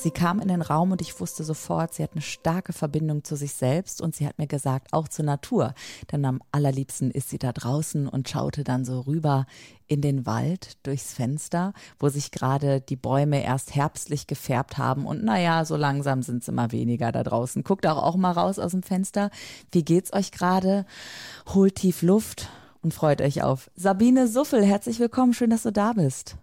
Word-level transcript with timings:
Sie 0.00 0.12
kam 0.12 0.38
in 0.38 0.46
den 0.46 0.62
Raum 0.62 0.92
und 0.92 1.00
ich 1.00 1.18
wusste 1.18 1.42
sofort, 1.42 1.92
sie 1.92 2.04
hat 2.04 2.12
eine 2.12 2.22
starke 2.22 2.72
Verbindung 2.72 3.24
zu 3.24 3.34
sich 3.34 3.52
selbst 3.54 4.00
und 4.00 4.14
sie 4.14 4.28
hat 4.28 4.38
mir 4.38 4.46
gesagt, 4.46 4.92
auch 4.92 5.08
zur 5.08 5.24
Natur. 5.24 5.74
Denn 6.12 6.24
am 6.24 6.40
allerliebsten 6.52 7.10
ist 7.10 7.30
sie 7.30 7.38
da 7.38 7.50
draußen 7.50 8.06
und 8.06 8.28
schaute 8.28 8.62
dann 8.62 8.84
so 8.84 9.00
rüber 9.00 9.46
in 9.88 10.00
den 10.00 10.24
Wald 10.24 10.76
durchs 10.86 11.12
Fenster, 11.12 11.72
wo 11.98 12.10
sich 12.10 12.30
gerade 12.30 12.80
die 12.80 12.94
Bäume 12.94 13.42
erst 13.42 13.74
herbstlich 13.74 14.28
gefärbt 14.28 14.78
haben 14.78 15.04
und 15.04 15.24
naja, 15.24 15.64
so 15.64 15.74
langsam 15.74 16.22
sind 16.22 16.42
es 16.42 16.48
immer 16.48 16.70
weniger 16.70 17.10
da 17.10 17.24
draußen. 17.24 17.64
Guckt 17.64 17.84
auch, 17.84 18.00
auch 18.00 18.14
mal 18.14 18.30
raus 18.30 18.60
aus 18.60 18.70
dem 18.70 18.84
Fenster. 18.84 19.30
Wie 19.72 19.84
geht's 19.84 20.12
euch 20.12 20.30
gerade? 20.30 20.86
Holt 21.52 21.74
tief 21.74 22.02
Luft 22.02 22.48
und 22.82 22.94
freut 22.94 23.20
euch 23.20 23.42
auf. 23.42 23.68
Sabine 23.74 24.28
Suffel, 24.28 24.64
herzlich 24.64 25.00
willkommen, 25.00 25.34
schön, 25.34 25.50
dass 25.50 25.64
du 25.64 25.72
da 25.72 25.92
bist. 25.94 26.36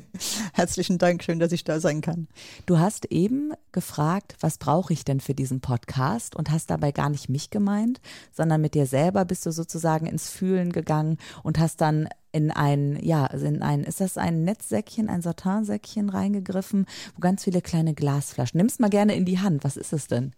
Herzlichen 0.54 0.98
Dank, 0.98 1.22
schön, 1.22 1.38
dass 1.38 1.52
ich 1.52 1.64
da 1.64 1.80
sein 1.80 2.00
kann. 2.00 2.28
Du 2.66 2.78
hast 2.78 3.06
eben 3.06 3.52
gefragt, 3.72 4.36
was 4.40 4.58
brauche 4.58 4.92
ich 4.92 5.04
denn 5.04 5.20
für 5.20 5.34
diesen 5.34 5.60
Podcast 5.60 6.36
und 6.36 6.50
hast 6.50 6.70
dabei 6.70 6.92
gar 6.92 7.10
nicht 7.10 7.28
mich 7.28 7.50
gemeint, 7.50 8.00
sondern 8.32 8.60
mit 8.60 8.74
dir 8.74 8.86
selber 8.86 9.24
bist 9.24 9.46
du 9.46 9.52
sozusagen 9.52 10.06
ins 10.06 10.30
Fühlen 10.30 10.72
gegangen 10.72 11.18
und 11.42 11.58
hast 11.58 11.80
dann 11.80 12.08
in 12.32 12.50
ein, 12.50 12.98
ja, 13.02 13.26
in 13.26 13.62
ein, 13.62 13.84
ist 13.84 14.00
das 14.00 14.16
ein 14.16 14.44
Netzsäckchen, 14.44 15.08
ein 15.08 15.20
Satinsäckchen 15.20 16.08
reingegriffen, 16.08 16.86
wo 17.14 17.20
ganz 17.20 17.44
viele 17.44 17.60
kleine 17.60 17.94
Glasflaschen. 17.94 18.58
Nimm's 18.58 18.78
mal 18.78 18.90
gerne 18.90 19.14
in 19.14 19.24
die 19.24 19.40
Hand. 19.40 19.64
Was 19.64 19.76
ist 19.76 19.92
es 19.92 20.06
denn? 20.06 20.32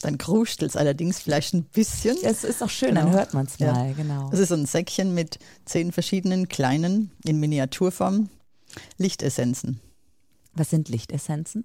Dann 0.00 0.18
kruschtelt 0.18 0.70
es 0.70 0.76
allerdings 0.76 1.20
vielleicht 1.20 1.54
ein 1.54 1.64
bisschen. 1.64 2.16
Es 2.22 2.44
ist 2.44 2.62
auch 2.62 2.70
schön, 2.70 2.90
genau. 2.90 3.02
dann 3.02 3.12
hört 3.12 3.34
man 3.34 3.46
es 3.46 3.60
mal, 3.60 3.88
ja. 3.88 3.92
genau. 3.92 4.30
Es 4.32 4.38
ist 4.38 4.48
so 4.48 4.54
ein 4.54 4.66
Säckchen 4.66 5.14
mit 5.14 5.38
zehn 5.66 5.92
verschiedenen 5.92 6.48
kleinen 6.48 7.10
in 7.24 7.38
Miniaturform 7.38 8.28
Lichtessenzen. 8.98 9.80
Was 10.54 10.70
sind 10.70 10.88
Lichtessenzen? 10.88 11.64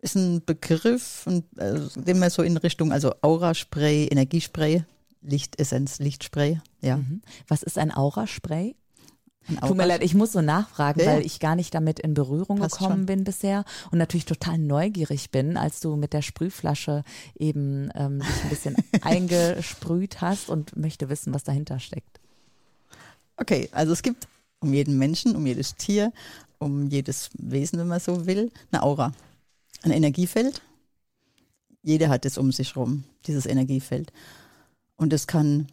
Ist 0.00 0.16
ein 0.16 0.44
Begriff, 0.44 1.26
äh, 1.26 1.78
den 1.94 2.18
man 2.18 2.30
so 2.30 2.42
in 2.42 2.56
Richtung, 2.56 2.92
also 2.92 3.14
Auraspray, 3.22 4.06
Energiespray, 4.06 4.84
Lichtessenz, 5.20 5.98
Lichtspray, 6.00 6.60
ja. 6.80 6.96
Mhm. 6.96 7.22
Was 7.46 7.62
ist 7.62 7.78
ein 7.78 7.92
Auraspray? 7.92 8.74
Tut 9.60 9.76
mir 9.76 9.86
leid, 9.86 10.02
ich 10.02 10.14
muss 10.14 10.32
so 10.32 10.40
nachfragen, 10.40 11.00
ja, 11.00 11.06
weil 11.06 11.26
ich 11.26 11.40
gar 11.40 11.56
nicht 11.56 11.74
damit 11.74 11.98
in 11.98 12.14
Berührung 12.14 12.60
gekommen 12.60 12.92
schon. 12.92 13.06
bin 13.06 13.24
bisher 13.24 13.64
und 13.90 13.98
natürlich 13.98 14.24
total 14.24 14.56
neugierig 14.58 15.30
bin, 15.30 15.56
als 15.56 15.80
du 15.80 15.96
mit 15.96 16.12
der 16.12 16.22
Sprühflasche 16.22 17.02
eben 17.36 17.90
ähm, 17.94 18.20
dich 18.20 18.42
ein 18.44 18.48
bisschen 18.48 18.76
eingesprüht 19.02 20.20
hast 20.20 20.48
und 20.48 20.76
möchte 20.76 21.08
wissen, 21.08 21.34
was 21.34 21.42
dahinter 21.42 21.80
steckt. 21.80 22.20
Okay, 23.36 23.68
also 23.72 23.92
es 23.92 24.02
gibt 24.02 24.28
um 24.62 24.72
jeden 24.72 24.96
Menschen, 24.98 25.36
um 25.36 25.46
jedes 25.46 25.76
Tier, 25.76 26.12
um 26.58 26.88
jedes 26.88 27.30
Wesen, 27.34 27.78
wenn 27.78 27.88
man 27.88 28.00
so 28.00 28.26
will, 28.26 28.50
eine 28.70 28.82
Aura, 28.82 29.12
ein 29.82 29.90
Energiefeld. 29.90 30.62
Jeder 31.82 32.08
hat 32.08 32.24
es 32.24 32.38
um 32.38 32.52
sich 32.52 32.76
rum, 32.76 33.04
dieses 33.26 33.44
Energiefeld. 33.44 34.12
Und 34.96 35.12
es 35.12 35.26
kann 35.26 35.66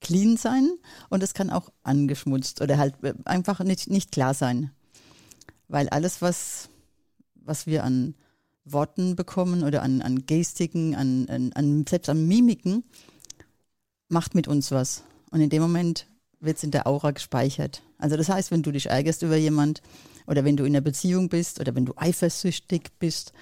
clean 0.00 0.38
sein 0.38 0.70
und 1.10 1.22
es 1.22 1.34
kann 1.34 1.50
auch 1.50 1.70
angeschmutzt 1.82 2.62
oder 2.62 2.78
halt 2.78 2.94
äh, 3.04 3.12
einfach 3.26 3.60
nicht, 3.60 3.90
nicht 3.90 4.12
klar 4.12 4.32
sein. 4.32 4.70
Weil 5.68 5.90
alles, 5.90 6.22
was, 6.22 6.70
was 7.34 7.66
wir 7.66 7.84
an 7.84 8.14
Worten 8.64 9.14
bekommen 9.14 9.62
oder 9.62 9.82
an, 9.82 10.00
an 10.00 10.26
Gestiken, 10.26 10.94
an, 10.94 11.28
an, 11.28 11.52
an, 11.52 11.84
selbst 11.86 12.08
an 12.08 12.26
Mimiken, 12.26 12.84
macht 14.08 14.34
mit 14.34 14.48
uns 14.48 14.70
was. 14.70 15.04
Und 15.30 15.40
in 15.40 15.50
dem 15.50 15.62
Moment 15.62 16.06
wird 16.40 16.56
es 16.56 16.64
in 16.64 16.70
der 16.70 16.86
Aura 16.86 17.10
gespeichert. 17.10 17.82
Also 17.98 18.16
das 18.16 18.28
heißt, 18.28 18.50
wenn 18.50 18.62
du 18.62 18.72
dich 18.72 18.86
ärgerst 18.86 19.22
über 19.22 19.36
jemand 19.36 19.82
oder 20.26 20.44
wenn 20.44 20.56
du 20.56 20.64
in 20.64 20.74
einer 20.74 20.80
Beziehung 20.80 21.28
bist 21.28 21.60
oder 21.60 21.74
wenn 21.74 21.86
du 21.86 21.92
eifersüchtig 21.96 22.90
bist, 22.98 23.32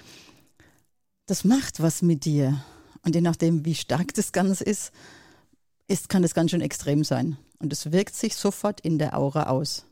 das 1.25 1.43
macht 1.43 1.81
was 1.81 2.01
mit 2.01 2.25
dir. 2.25 2.63
Und 3.05 3.15
je 3.15 3.21
nachdem, 3.21 3.65
wie 3.65 3.75
stark 3.75 4.13
das 4.13 4.31
Ganze 4.31 4.63
ist, 4.63 4.91
ist 5.87 6.09
kann 6.09 6.21
das 6.21 6.33
ganz 6.33 6.51
schön 6.51 6.61
extrem 6.61 7.03
sein. 7.03 7.37
Und 7.59 7.73
es 7.73 7.91
wirkt 7.91 8.15
sich 8.15 8.35
sofort 8.35 8.81
in 8.81 8.99
der 8.99 9.17
Aura 9.17 9.47
aus. 9.47 9.85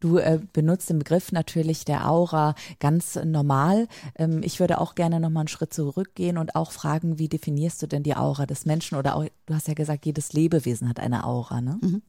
Du 0.00 0.18
äh, 0.18 0.38
benutzt 0.52 0.90
den 0.90 0.98
Begriff 0.98 1.32
natürlich 1.32 1.86
der 1.86 2.10
Aura 2.10 2.54
ganz 2.78 3.18
normal. 3.24 3.88
Ähm, 4.16 4.42
ich 4.42 4.60
würde 4.60 4.78
auch 4.78 4.94
gerne 4.94 5.18
noch 5.18 5.30
mal 5.30 5.40
einen 5.40 5.48
Schritt 5.48 5.72
zurückgehen 5.72 6.36
und 6.36 6.56
auch 6.56 6.72
fragen, 6.72 7.18
wie 7.18 7.28
definierst 7.28 7.80
du 7.80 7.86
denn 7.86 8.02
die 8.02 8.14
Aura 8.14 8.44
des 8.44 8.66
Menschen? 8.66 8.98
Oder 8.98 9.16
auch, 9.16 9.24
du 9.46 9.54
hast 9.54 9.66
ja 9.66 9.72
gesagt, 9.72 10.04
jedes 10.04 10.34
Lebewesen 10.34 10.90
hat 10.90 11.00
eine 11.00 11.24
Aura, 11.24 11.62
ne? 11.62 11.78
Mhm. 11.80 12.02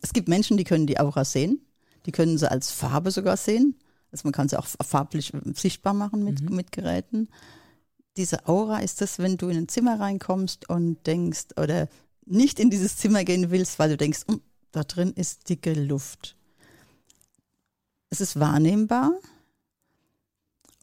Es 0.00 0.12
gibt 0.12 0.28
Menschen, 0.28 0.56
die 0.56 0.64
können 0.64 0.86
die 0.86 1.00
Aura 1.00 1.24
sehen. 1.24 1.60
Die 2.06 2.12
können 2.12 2.38
sie 2.38 2.50
als 2.50 2.70
Farbe 2.70 3.10
sogar 3.10 3.36
sehen. 3.36 3.76
Also 4.10 4.26
man 4.26 4.32
kann 4.32 4.48
sie 4.48 4.58
auch 4.58 4.66
farblich 4.66 5.32
sichtbar 5.54 5.94
machen 5.94 6.24
mit, 6.24 6.40
mhm. 6.40 6.56
mit 6.56 6.72
Geräten. 6.72 7.28
Diese 8.16 8.48
Aura 8.48 8.78
ist 8.78 9.00
das, 9.00 9.18
wenn 9.18 9.36
du 9.36 9.48
in 9.48 9.58
ein 9.58 9.68
Zimmer 9.68 10.00
reinkommst 10.00 10.68
und 10.68 11.06
denkst 11.06 11.48
oder 11.56 11.88
nicht 12.24 12.58
in 12.58 12.70
dieses 12.70 12.96
Zimmer 12.96 13.24
gehen 13.24 13.50
willst, 13.50 13.78
weil 13.78 13.90
du 13.90 13.96
denkst, 13.96 14.20
oh, 14.28 14.36
da 14.72 14.84
drin 14.84 15.12
ist 15.12 15.48
dicke 15.48 15.74
Luft. 15.74 16.36
Es 18.10 18.20
ist 18.20 18.40
wahrnehmbar, 18.40 19.12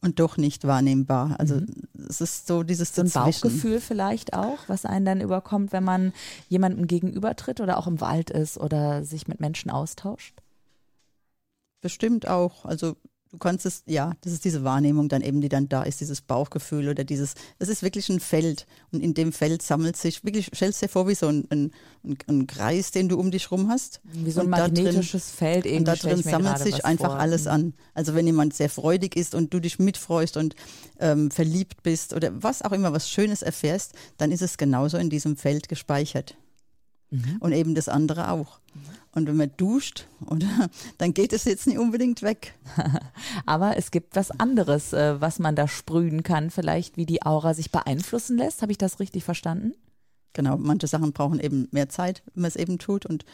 und 0.02 0.20
doch 0.20 0.36
nicht 0.36 0.66
wahrnehmbar. 0.66 1.38
Also 1.38 1.56
mhm. 1.56 1.88
es 2.08 2.20
ist 2.20 2.46
so 2.46 2.62
dieses 2.62 2.94
so 2.94 3.02
ein 3.02 3.10
Bauchgefühl 3.10 3.80
vielleicht 3.80 4.34
auch, 4.34 4.58
was 4.68 4.84
einen 4.84 5.04
dann 5.04 5.20
überkommt, 5.20 5.72
wenn 5.72 5.84
man 5.84 6.12
jemandem 6.48 6.86
gegenübertritt 6.86 7.60
oder 7.60 7.78
auch 7.78 7.86
im 7.86 8.00
Wald 8.00 8.30
ist 8.30 8.58
oder 8.58 9.04
sich 9.04 9.26
mit 9.26 9.40
Menschen 9.40 9.70
austauscht. 9.70 10.34
Bestimmt 11.80 12.28
auch. 12.28 12.64
Also 12.64 12.96
du 13.36 13.38
kannst 13.38 13.66
es, 13.66 13.82
ja, 13.86 14.14
das 14.22 14.32
ist 14.32 14.46
diese 14.46 14.64
Wahrnehmung 14.64 15.10
dann 15.10 15.20
eben, 15.20 15.42
die 15.42 15.50
dann 15.50 15.68
da 15.68 15.82
ist, 15.82 16.00
dieses 16.00 16.22
Bauchgefühl 16.22 16.88
oder 16.88 17.04
dieses, 17.04 17.34
es 17.58 17.68
ist 17.68 17.82
wirklich 17.82 18.08
ein 18.08 18.18
Feld 18.18 18.66
und 18.92 19.02
in 19.02 19.12
dem 19.12 19.30
Feld 19.30 19.60
sammelt 19.60 19.96
sich, 19.96 20.24
wirklich, 20.24 20.50
stellst 20.54 20.80
dir 20.80 20.88
vor 20.88 21.06
wie 21.06 21.14
so 21.14 21.28
ein, 21.28 21.46
ein, 21.50 21.70
ein, 22.26 22.46
Kreis, 22.46 22.92
den 22.92 23.10
du 23.10 23.18
um 23.18 23.30
dich 23.30 23.50
rum 23.50 23.68
hast. 23.68 24.00
Wie 24.04 24.30
so 24.30 24.40
ein 24.40 24.48
magnetisches 24.48 25.26
drin, 25.26 25.36
Feld 25.36 25.66
irgendwie. 25.66 25.78
Und 25.78 25.84
da 25.84 25.94
drin 25.96 26.22
sammelt 26.22 26.58
sich 26.58 26.84
einfach 26.86 27.10
vor. 27.10 27.18
alles 27.18 27.46
an. 27.46 27.74
Also 27.92 28.14
wenn 28.14 28.26
jemand 28.26 28.54
sehr 28.54 28.70
freudig 28.70 29.16
ist 29.16 29.34
und 29.34 29.52
du 29.52 29.60
dich 29.60 29.78
mitfreust 29.78 30.38
und 30.38 30.54
ähm, 30.98 31.30
verliebt 31.30 31.82
bist 31.82 32.14
oder 32.14 32.30
was 32.42 32.62
auch 32.62 32.72
immer, 32.72 32.94
was 32.94 33.10
Schönes 33.10 33.42
erfährst, 33.42 33.92
dann 34.16 34.32
ist 34.32 34.40
es 34.40 34.56
genauso 34.56 34.96
in 34.96 35.10
diesem 35.10 35.36
Feld 35.36 35.68
gespeichert. 35.68 36.36
Mhm. 37.10 37.36
Und 37.40 37.52
eben 37.52 37.74
das 37.74 37.88
andere 37.88 38.30
auch. 38.30 38.58
Und 39.12 39.26
wenn 39.26 39.36
man 39.36 39.50
duscht, 39.56 40.06
oder, 40.26 40.68
dann 40.98 41.14
geht 41.14 41.32
es 41.32 41.44
jetzt 41.44 41.66
nicht 41.66 41.78
unbedingt 41.78 42.22
weg. 42.22 42.54
Aber 43.46 43.76
es 43.76 43.90
gibt 43.90 44.16
was 44.16 44.30
anderes, 44.30 44.92
äh, 44.92 45.20
was 45.20 45.38
man 45.38 45.56
da 45.56 45.68
sprühen 45.68 46.22
kann, 46.22 46.50
vielleicht 46.50 46.96
wie 46.96 47.06
die 47.06 47.22
Aura 47.22 47.54
sich 47.54 47.70
beeinflussen 47.70 48.36
lässt. 48.36 48.62
Habe 48.62 48.72
ich 48.72 48.78
das 48.78 49.00
richtig 49.00 49.24
verstanden? 49.24 49.74
Genau, 50.32 50.58
manche 50.58 50.86
Sachen 50.86 51.12
brauchen 51.12 51.40
eben 51.40 51.68
mehr 51.70 51.88
Zeit, 51.88 52.22
wenn 52.34 52.42
man 52.42 52.48
es 52.48 52.56
eben 52.56 52.78
tut. 52.78 53.06
Und 53.06 53.24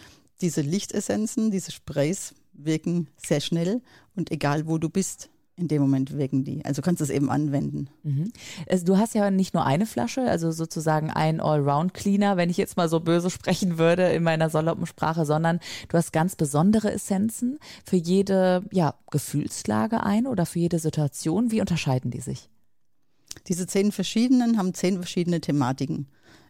diese 0.41 0.61
Lichtessenzen, 0.61 1.51
diese 1.51 1.73
Sprays 1.73 2.35
wirken 2.53 3.09
sehr 3.17 3.41
schnell 3.41 3.83
und 4.15 4.31
egal 4.31 4.67
wo 4.67 4.79
du 4.79 4.89
bist, 4.89 5.31
in 5.63 5.69
dem 5.69 5.81
Moment 5.81 6.17
wirken 6.17 6.45
die. 6.45 6.65
Also 6.65 6.83
kannst 6.83 7.01
du 7.01 7.05
es 7.05 7.11
eben 7.11 7.31
anwenden. 7.31 7.89
Mhm. 8.03 8.33
Also 8.69 8.85
du 8.85 8.99
hast 8.99 9.15
ja 9.15 9.31
nicht 9.31 9.55
nur 9.55 9.65
eine 9.65 9.87
Flasche, 9.87 10.23
also 10.23 10.51
sozusagen 10.51 11.11
ein 11.11 11.41
Allround-Cleaner, 11.41 12.37
wenn 12.37 12.51
ich 12.51 12.57
jetzt 12.57 12.77
mal 12.77 12.89
so 12.89 13.01
böse 13.01 13.31
sprechen 13.31 13.79
würde 13.79 14.13
in 14.13 14.23
meiner 14.23 14.51
saloppen 14.51 14.87
Sprache, 14.87 15.25
sondern 15.25 15.61
du 15.89 15.97
hast 15.97 16.13
ganz 16.13 16.37
besondere 16.37 16.93
Essenzen 16.93 17.59
für 17.85 17.97
jede 17.97 18.65
ja, 18.71 18.95
Gefühlslage 19.11 20.03
ein 20.03 20.27
oder 20.27 20.45
für 20.45 20.59
jede 20.59 20.79
Situation. 20.79 21.51
Wie 21.51 21.61
unterscheiden 21.61 22.11
die 22.11 22.21
sich? 22.21 22.51
Diese 23.49 23.67
zehn 23.67 23.93
verschiedenen 23.93 24.59
haben 24.59 24.75
zehn 24.75 24.97
verschiedene 24.97 25.41
Thematiken. 25.41 26.07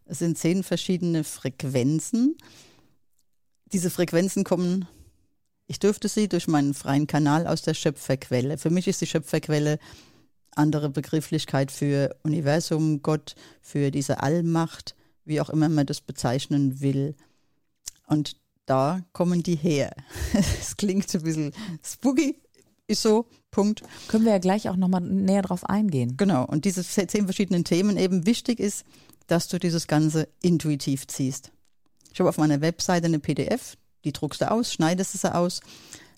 Es 0.07 0.19
sind 0.19 0.37
zehn 0.37 0.63
verschiedene 0.63 1.23
Frequenzen. 1.23 2.37
Diese 3.73 3.91
Frequenzen 3.91 4.45
kommen 4.45 4.87
ich 5.73 5.79
dürfte 5.79 6.07
sie 6.07 6.29
durch 6.29 6.49
meinen 6.49 6.75
freien 6.75 7.07
Kanal 7.07 7.47
aus 7.47 7.63
der 7.63 7.73
Schöpferquelle. 7.73 8.59
Für 8.59 8.69
mich 8.69 8.89
ist 8.89 9.01
die 9.01 9.07
Schöpferquelle 9.07 9.79
andere 10.55 10.91
Begrifflichkeit 10.91 11.71
für 11.71 12.15
Universum, 12.25 13.01
Gott, 13.01 13.37
für 13.63 13.91
diese 13.91 14.23
Allmacht, 14.23 14.95
wie 15.25 15.41
auch 15.41 15.49
immer 15.49 15.71
man 15.71 15.87
das 15.87 16.03
bezeichnen 16.03 16.83
will. 16.83 17.15
Und 18.07 18.37
da 18.67 19.01
kommen 19.15 19.43
die 19.43 19.57
her. 19.57 19.97
Es 20.61 20.77
klingt 20.77 21.09
so 21.09 21.17
ein 21.17 21.25
bisschen 21.25 21.53
spooky, 21.83 22.37
ist 22.87 23.01
so, 23.01 23.25
Punkt. 23.51 23.83
Können 24.09 24.27
wir 24.27 24.33
ja 24.33 24.39
gleich 24.39 24.69
auch 24.69 24.77
nochmal 24.77 25.01
näher 25.01 25.41
drauf 25.41 25.65
eingehen. 25.65 26.19
Genau, 26.19 26.45
und 26.45 26.67
diese 26.67 26.85
zehn 26.85 27.25
verschiedenen 27.25 27.65
Themen 27.65 27.97
eben 27.97 28.27
wichtig 28.27 28.61
ist, 28.61 28.85
dass 29.27 29.49
du 29.49 29.59
dieses 29.59 29.87
Ganze 29.87 30.29
intuitiv 30.43 31.07
ziehst. 31.07 31.51
Ich 32.13 32.21
habe 32.21 32.29
auf 32.29 32.37
meiner 32.37 32.61
Webseite 32.61 33.07
eine 33.07 33.21
PDF, 33.21 33.79
die 34.05 34.13
druckst 34.13 34.41
du 34.41 34.51
aus, 34.51 34.73
schneidest 34.73 35.13
sie 35.13 35.35
aus. 35.35 35.61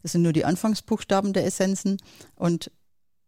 Das 0.03 0.13
sind 0.13 0.23
nur 0.23 0.33
die 0.33 0.45
Anfangsbuchstaben 0.45 1.33
der 1.33 1.47
Essenzen 1.47 1.99
und 2.35 2.71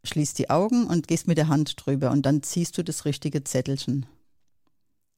schließt 0.04 0.38
die 0.38 0.50
Augen 0.50 0.86
und 0.86 1.08
gehst 1.08 1.26
mit 1.26 1.38
der 1.38 1.48
Hand 1.48 1.74
drüber 1.76 2.10
und 2.10 2.24
dann 2.26 2.42
ziehst 2.42 2.78
du 2.78 2.84
das 2.84 3.04
richtige 3.04 3.44
Zettelchen. 3.44 4.06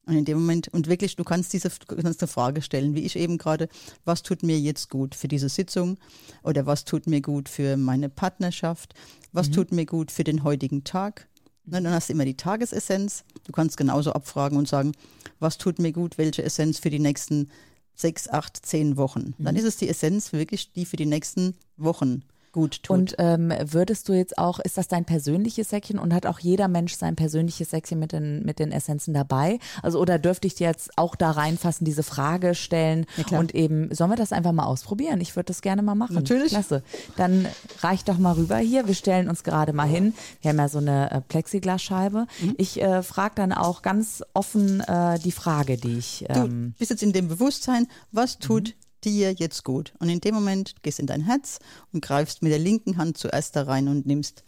Und 0.05 0.15
in 0.15 0.25
dem 0.25 0.39
Moment, 0.39 0.69
und 0.69 0.87
wirklich, 0.87 1.15
du 1.15 1.23
kannst 1.23 1.53
diese 1.53 1.69
kannst 1.87 2.21
eine 2.23 2.27
Frage 2.27 2.63
stellen, 2.63 2.95
wie 2.95 3.03
ich 3.05 3.15
eben 3.15 3.37
gerade, 3.37 3.69
was 4.05 4.23
tut 4.23 4.41
mir 4.41 4.59
jetzt 4.59 4.89
gut 4.89 5.13
für 5.13 5.27
diese 5.27 5.49
Sitzung 5.49 5.99
oder 6.41 6.65
was 6.65 6.83
tut 6.83 7.05
mir 7.05 7.21
gut 7.21 7.47
für 7.47 7.77
meine 7.77 8.09
Partnerschaft, 8.09 8.95
was 9.33 9.49
mhm. 9.49 9.53
tut 9.53 9.71
mir 9.71 9.85
gut 9.85 10.11
für 10.11 10.23
den 10.23 10.43
heutigen 10.43 10.83
Tag. 10.83 11.27
Und 11.65 11.73
dann 11.73 11.87
hast 11.89 12.09
du 12.09 12.13
immer 12.13 12.25
die 12.25 12.37
Tagesessenz. 12.37 13.23
Du 13.43 13.51
kannst 13.51 13.77
genauso 13.77 14.13
abfragen 14.13 14.57
und 14.57 14.67
sagen, 14.67 14.93
was 15.37 15.59
tut 15.59 15.77
mir 15.77 15.91
gut, 15.91 16.17
welche 16.17 16.43
Essenz 16.43 16.79
für 16.79 16.89
die 16.89 16.97
nächsten 16.97 17.51
sechs, 17.99 18.27
acht, 18.29 18.65
zehn 18.65 18.97
Wochen. 18.97 19.33
Dann 19.37 19.55
mhm. 19.55 19.59
ist 19.59 19.65
es 19.65 19.77
die 19.77 19.89
Essenz 19.89 20.31
wirklich, 20.31 20.71
die 20.71 20.85
für 20.85 20.97
die 20.97 21.05
nächsten 21.05 21.55
Wochen 21.77 22.23
gut 22.51 22.83
tut. 22.83 22.97
Und 22.97 23.15
ähm, 23.17 23.53
würdest 23.63 24.09
du 24.09 24.13
jetzt 24.13 24.37
auch, 24.37 24.59
ist 24.59 24.77
das 24.77 24.87
dein 24.87 25.05
persönliches 25.05 25.69
Säckchen 25.69 25.99
und 25.99 26.13
hat 26.13 26.25
auch 26.25 26.39
jeder 26.39 26.67
Mensch 26.67 26.95
sein 26.95 27.15
persönliches 27.15 27.69
Säckchen 27.69 27.99
mit 27.99 28.11
den, 28.11 28.43
mit 28.45 28.59
den 28.59 28.71
Essenzen 28.71 29.13
dabei? 29.13 29.59
Also 29.81 29.99
oder 29.99 30.19
dürfte 30.19 30.47
ich 30.47 30.55
dir 30.55 30.67
jetzt 30.67 30.97
auch 30.97 31.15
da 31.15 31.31
reinfassen, 31.31 31.85
diese 31.85 32.03
Frage 32.03 32.55
stellen 32.55 33.05
ja, 33.29 33.39
und 33.39 33.55
eben, 33.55 33.93
sollen 33.93 34.09
wir 34.09 34.17
das 34.17 34.31
einfach 34.31 34.51
mal 34.51 34.65
ausprobieren? 34.65 35.21
Ich 35.21 35.35
würde 35.35 35.47
das 35.47 35.61
gerne 35.61 35.81
mal 35.81 35.95
machen. 35.95 36.15
Natürlich. 36.15 36.49
Klasse. 36.49 36.83
Dann 37.15 37.47
reich 37.81 38.03
doch 38.03 38.17
mal 38.17 38.33
rüber 38.33 38.57
hier. 38.57 38.87
Wir 38.87 38.95
stellen 38.95 39.29
uns 39.29 39.43
gerade 39.43 39.73
mal 39.73 39.87
hin. 39.87 40.13
Wir 40.41 40.49
haben 40.49 40.57
ja 40.57 40.69
so 40.69 40.79
eine 40.79 41.11
äh, 41.11 41.21
Plexiglasscheibe. 41.21 42.27
Mhm. 42.41 42.55
Ich 42.57 42.81
äh, 42.81 43.03
frage 43.03 43.35
dann 43.35 43.53
auch 43.53 43.81
ganz 43.81 44.23
offen 44.33 44.81
äh, 44.81 45.19
die 45.19 45.31
Frage, 45.31 45.77
die 45.77 45.97
ich. 45.97 46.25
Ähm, 46.29 46.73
du 46.73 46.79
bist 46.79 46.91
jetzt 46.91 47.03
in 47.03 47.13
dem 47.13 47.27
Bewusstsein, 47.27 47.87
was 48.11 48.39
tut 48.39 48.69
mhm 48.69 48.88
dir 49.05 49.33
jetzt 49.33 49.63
gut. 49.63 49.93
Und 49.99 50.09
in 50.09 50.21
dem 50.21 50.35
Moment 50.35 50.75
gehst 50.81 50.99
in 50.99 51.07
dein 51.07 51.21
Herz 51.21 51.59
und 51.91 52.01
greifst 52.01 52.41
mit 52.41 52.51
der 52.51 52.59
linken 52.59 52.97
Hand 52.97 53.17
zuerst 53.17 53.55
da 53.55 53.63
rein 53.63 53.87
und 53.87 54.05
nimmst 54.05 54.43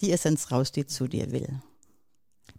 die 0.00 0.12
Essenz 0.12 0.50
raus, 0.50 0.72
die 0.72 0.86
zu 0.86 1.06
dir 1.06 1.32
will. 1.32 1.60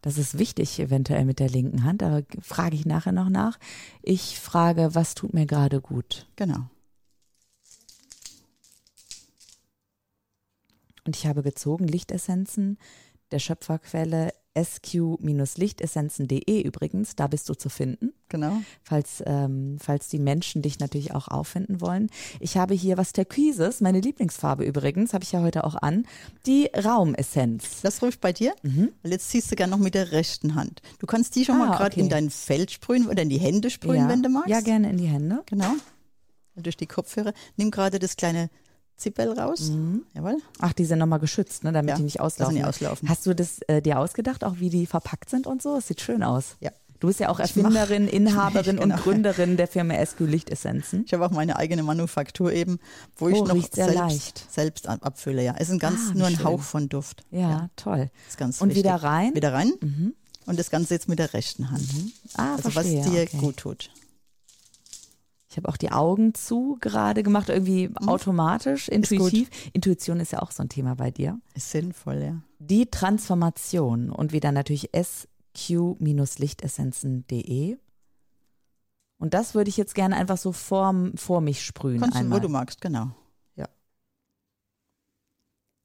Das 0.02 0.18
ist 0.18 0.38
wichtig, 0.38 0.80
eventuell 0.80 1.26
mit 1.26 1.40
der 1.40 1.50
linken 1.50 1.84
Hand, 1.84 2.02
aber 2.02 2.24
frage 2.42 2.76
ich 2.76 2.86
nachher 2.86 3.12
noch 3.12 3.30
nach. 3.30 3.60
Ich 4.02 4.40
frage, 4.40 4.96
was 4.96 5.14
tut 5.14 5.34
mir 5.34 5.46
gerade 5.46 5.80
gut? 5.80 6.28
Genau. 6.36 6.70
Und 11.06 11.16
ich 11.16 11.28
habe 11.28 11.44
gezogen 11.44 11.88
Lichtessenzen 11.88 12.78
der 13.32 13.40
Schöpferquelle 13.40 14.34
sq-lichtessenzen.de 14.58 16.62
übrigens, 16.62 17.16
da 17.16 17.28
bist 17.28 17.48
du 17.50 17.54
zu 17.54 17.70
finden. 17.70 18.11
Genau. 18.32 18.62
Falls, 18.82 19.22
ähm, 19.26 19.76
falls 19.78 20.08
die 20.08 20.18
Menschen 20.18 20.62
dich 20.62 20.80
natürlich 20.80 21.14
auch 21.14 21.28
auffinden 21.28 21.82
wollen. 21.82 22.10
Ich 22.40 22.56
habe 22.56 22.74
hier 22.74 22.98
was 22.98 23.12
Türkises, 23.12 23.82
meine 23.82 24.00
Lieblingsfarbe 24.00 24.64
übrigens, 24.64 25.14
habe 25.14 25.26
ich 25.26 25.34
ja 25.34 25.42
heute 25.42 25.66
auch 25.66 25.76
an, 25.76 26.06
die 26.46 26.70
Raumessenz. 26.74 27.82
Das 27.82 28.02
ruft 28.02 28.22
bei 28.22 28.32
dir? 28.32 28.54
Mhm. 28.64 28.94
Jetzt 29.04 29.30
ziehst 29.30 29.52
du 29.52 29.58
gerne 29.58 29.72
noch 29.72 29.84
mit 29.84 29.96
der 29.96 30.14
rechten 30.14 30.56
Hand. 30.56 30.82
Du 31.00 31.08
kannst 31.08 31.36
die 31.36 31.44
schon 31.44 31.56
ah, 31.56 31.66
mal 31.66 31.78
gerade 31.78 31.92
okay. 31.92 32.00
in 32.00 32.10
dein 32.10 32.30
Feld 32.30 32.72
sprühen 32.72 33.08
oder 33.08 33.22
in 33.22 33.30
die 33.30 33.40
Hände 33.40 33.70
sprühen, 33.70 34.04
ja. 34.04 34.08
wenn 34.08 34.24
du 34.24 34.30
magst. 34.30 34.50
Ja, 34.50 34.62
gerne 34.62 34.90
in 34.90 34.98
die 34.98 35.08
Hände. 35.08 35.44
Genau. 35.48 35.74
Durch 36.56 36.78
die 36.78 36.88
Kopfhörer. 36.88 37.34
Nimm 37.58 37.70
gerade 37.70 38.00
das 38.00 38.16
kleine 38.16 38.50
Zippel 38.96 39.38
raus. 39.38 39.72
Mhm. 39.72 40.06
Jawohl. 40.14 40.38
Ach, 40.60 40.74
die 40.74 40.86
sind 40.86 41.00
nochmal 41.00 41.20
geschützt, 41.20 41.64
ne, 41.64 41.72
damit 41.74 41.90
ja, 41.90 41.96
die 41.98 42.04
nicht 42.04 42.22
auslaufen. 42.22 42.56
Nicht 42.56 42.66
auslaufen. 42.66 43.10
Hast 43.10 43.26
du 43.26 43.34
das 43.34 43.60
äh, 43.68 43.82
dir 43.82 44.00
ausgedacht, 44.00 44.44
auch 44.44 44.60
wie 44.60 44.70
die 44.70 44.86
verpackt 44.86 45.30
sind 45.30 45.48
und 45.48 45.62
so? 45.62 45.78
Es 45.78 45.88
sieht 45.88 46.02
schön 46.02 46.24
aus. 46.24 46.56
Ja. 46.60 46.72
Du 47.02 47.08
bist 47.08 47.20
ja 47.20 47.30
auch 47.30 47.40
Erfinderin, 47.40 48.06
mach, 48.06 48.14
Inhaberin 48.14 48.78
genau. 48.78 48.96
und 48.96 49.02
Gründerin 49.02 49.58
der 49.58 49.68
Firma 49.68 49.96
SQ 50.06 50.20
Lichtessenzen. 50.20 51.04
Ich 51.04 51.14
habe 51.14 51.26
auch 51.26 51.32
meine 51.32 51.56
eigene 51.56 51.82
Manufaktur 51.82 52.54
eben, 52.54 52.78
wo 53.18 53.28
ich 53.28 53.38
oh, 53.38 53.46
noch 53.46 53.68
selbst, 53.72 54.46
selbst, 54.52 54.88
abfülle. 54.88 55.44
Ja, 55.44 55.56
es 55.58 55.70
ist 55.70 55.74
ein 55.74 55.80
ganz 55.80 56.00
ah, 56.12 56.14
nur 56.14 56.28
ein 56.28 56.36
schön. 56.36 56.46
Hauch 56.46 56.62
von 56.62 56.90
Duft. 56.90 57.26
Ja, 57.32 57.40
ja. 57.40 57.70
toll. 57.76 58.12
ist 58.30 58.38
ganz 58.38 58.62
und 58.62 58.70
wichtig. 58.70 58.84
wieder 58.84 58.96
rein? 58.98 59.34
Wieder 59.34 59.52
rein. 59.52 59.74
Mhm. 59.82 60.14
Und 60.46 60.60
das 60.60 60.70
Ganze 60.70 60.94
jetzt 60.94 61.10
mit 61.10 61.18
der 61.18 61.34
rechten 61.34 61.72
Hand. 61.72 61.82
Mhm. 61.92 62.12
Ah, 62.36 62.54
also 62.54 62.70
verstehe. 62.70 63.00
was 63.00 63.10
dir 63.10 63.22
okay. 63.24 63.38
gut 63.38 63.58
tut. 63.58 63.90
Ich 65.50 65.58
habe 65.58 65.70
auch 65.70 65.78
die 65.78 65.92
Augen 65.92 66.36
zu 66.36 66.78
gerade 66.82 67.24
gemacht, 67.24 67.50
irgendwie 67.50 67.88
mhm. 67.88 68.10
automatisch, 68.10 68.90
intuitiv. 68.90 69.50
Ist 69.50 69.72
Intuition 69.74 70.20
ist 70.20 70.34
ja 70.34 70.42
auch 70.44 70.52
so 70.52 70.62
ein 70.62 70.70
Thema 70.70 70.96
bei 70.96 71.10
dir. 71.10 71.40
Ist 71.56 71.72
sinnvoll, 71.72 72.22
ja. 72.22 72.42
Die 72.60 72.86
Transformation 72.86 74.12
und 74.12 74.34
wieder 74.34 74.52
natürlich 74.52 74.94
sq-lichtessenzen.de. 75.56 77.78
Und 79.22 79.36
das 79.36 79.54
würde 79.54 79.70
ich 79.70 79.78
jetzt 79.78 79.94
gerne 79.94 80.16
einfach 80.16 80.38
so 80.38 80.52
vor, 80.52 80.96
vor 81.16 81.42
mich 81.42 81.64
sprühen. 81.64 82.00
Kannst 82.00 82.18
einmal. 82.18 82.40
du, 82.40 82.46
wo 82.46 82.48
du 82.48 82.52
magst, 82.52 82.82
genau. 82.82 83.12
Ja. 83.56 83.70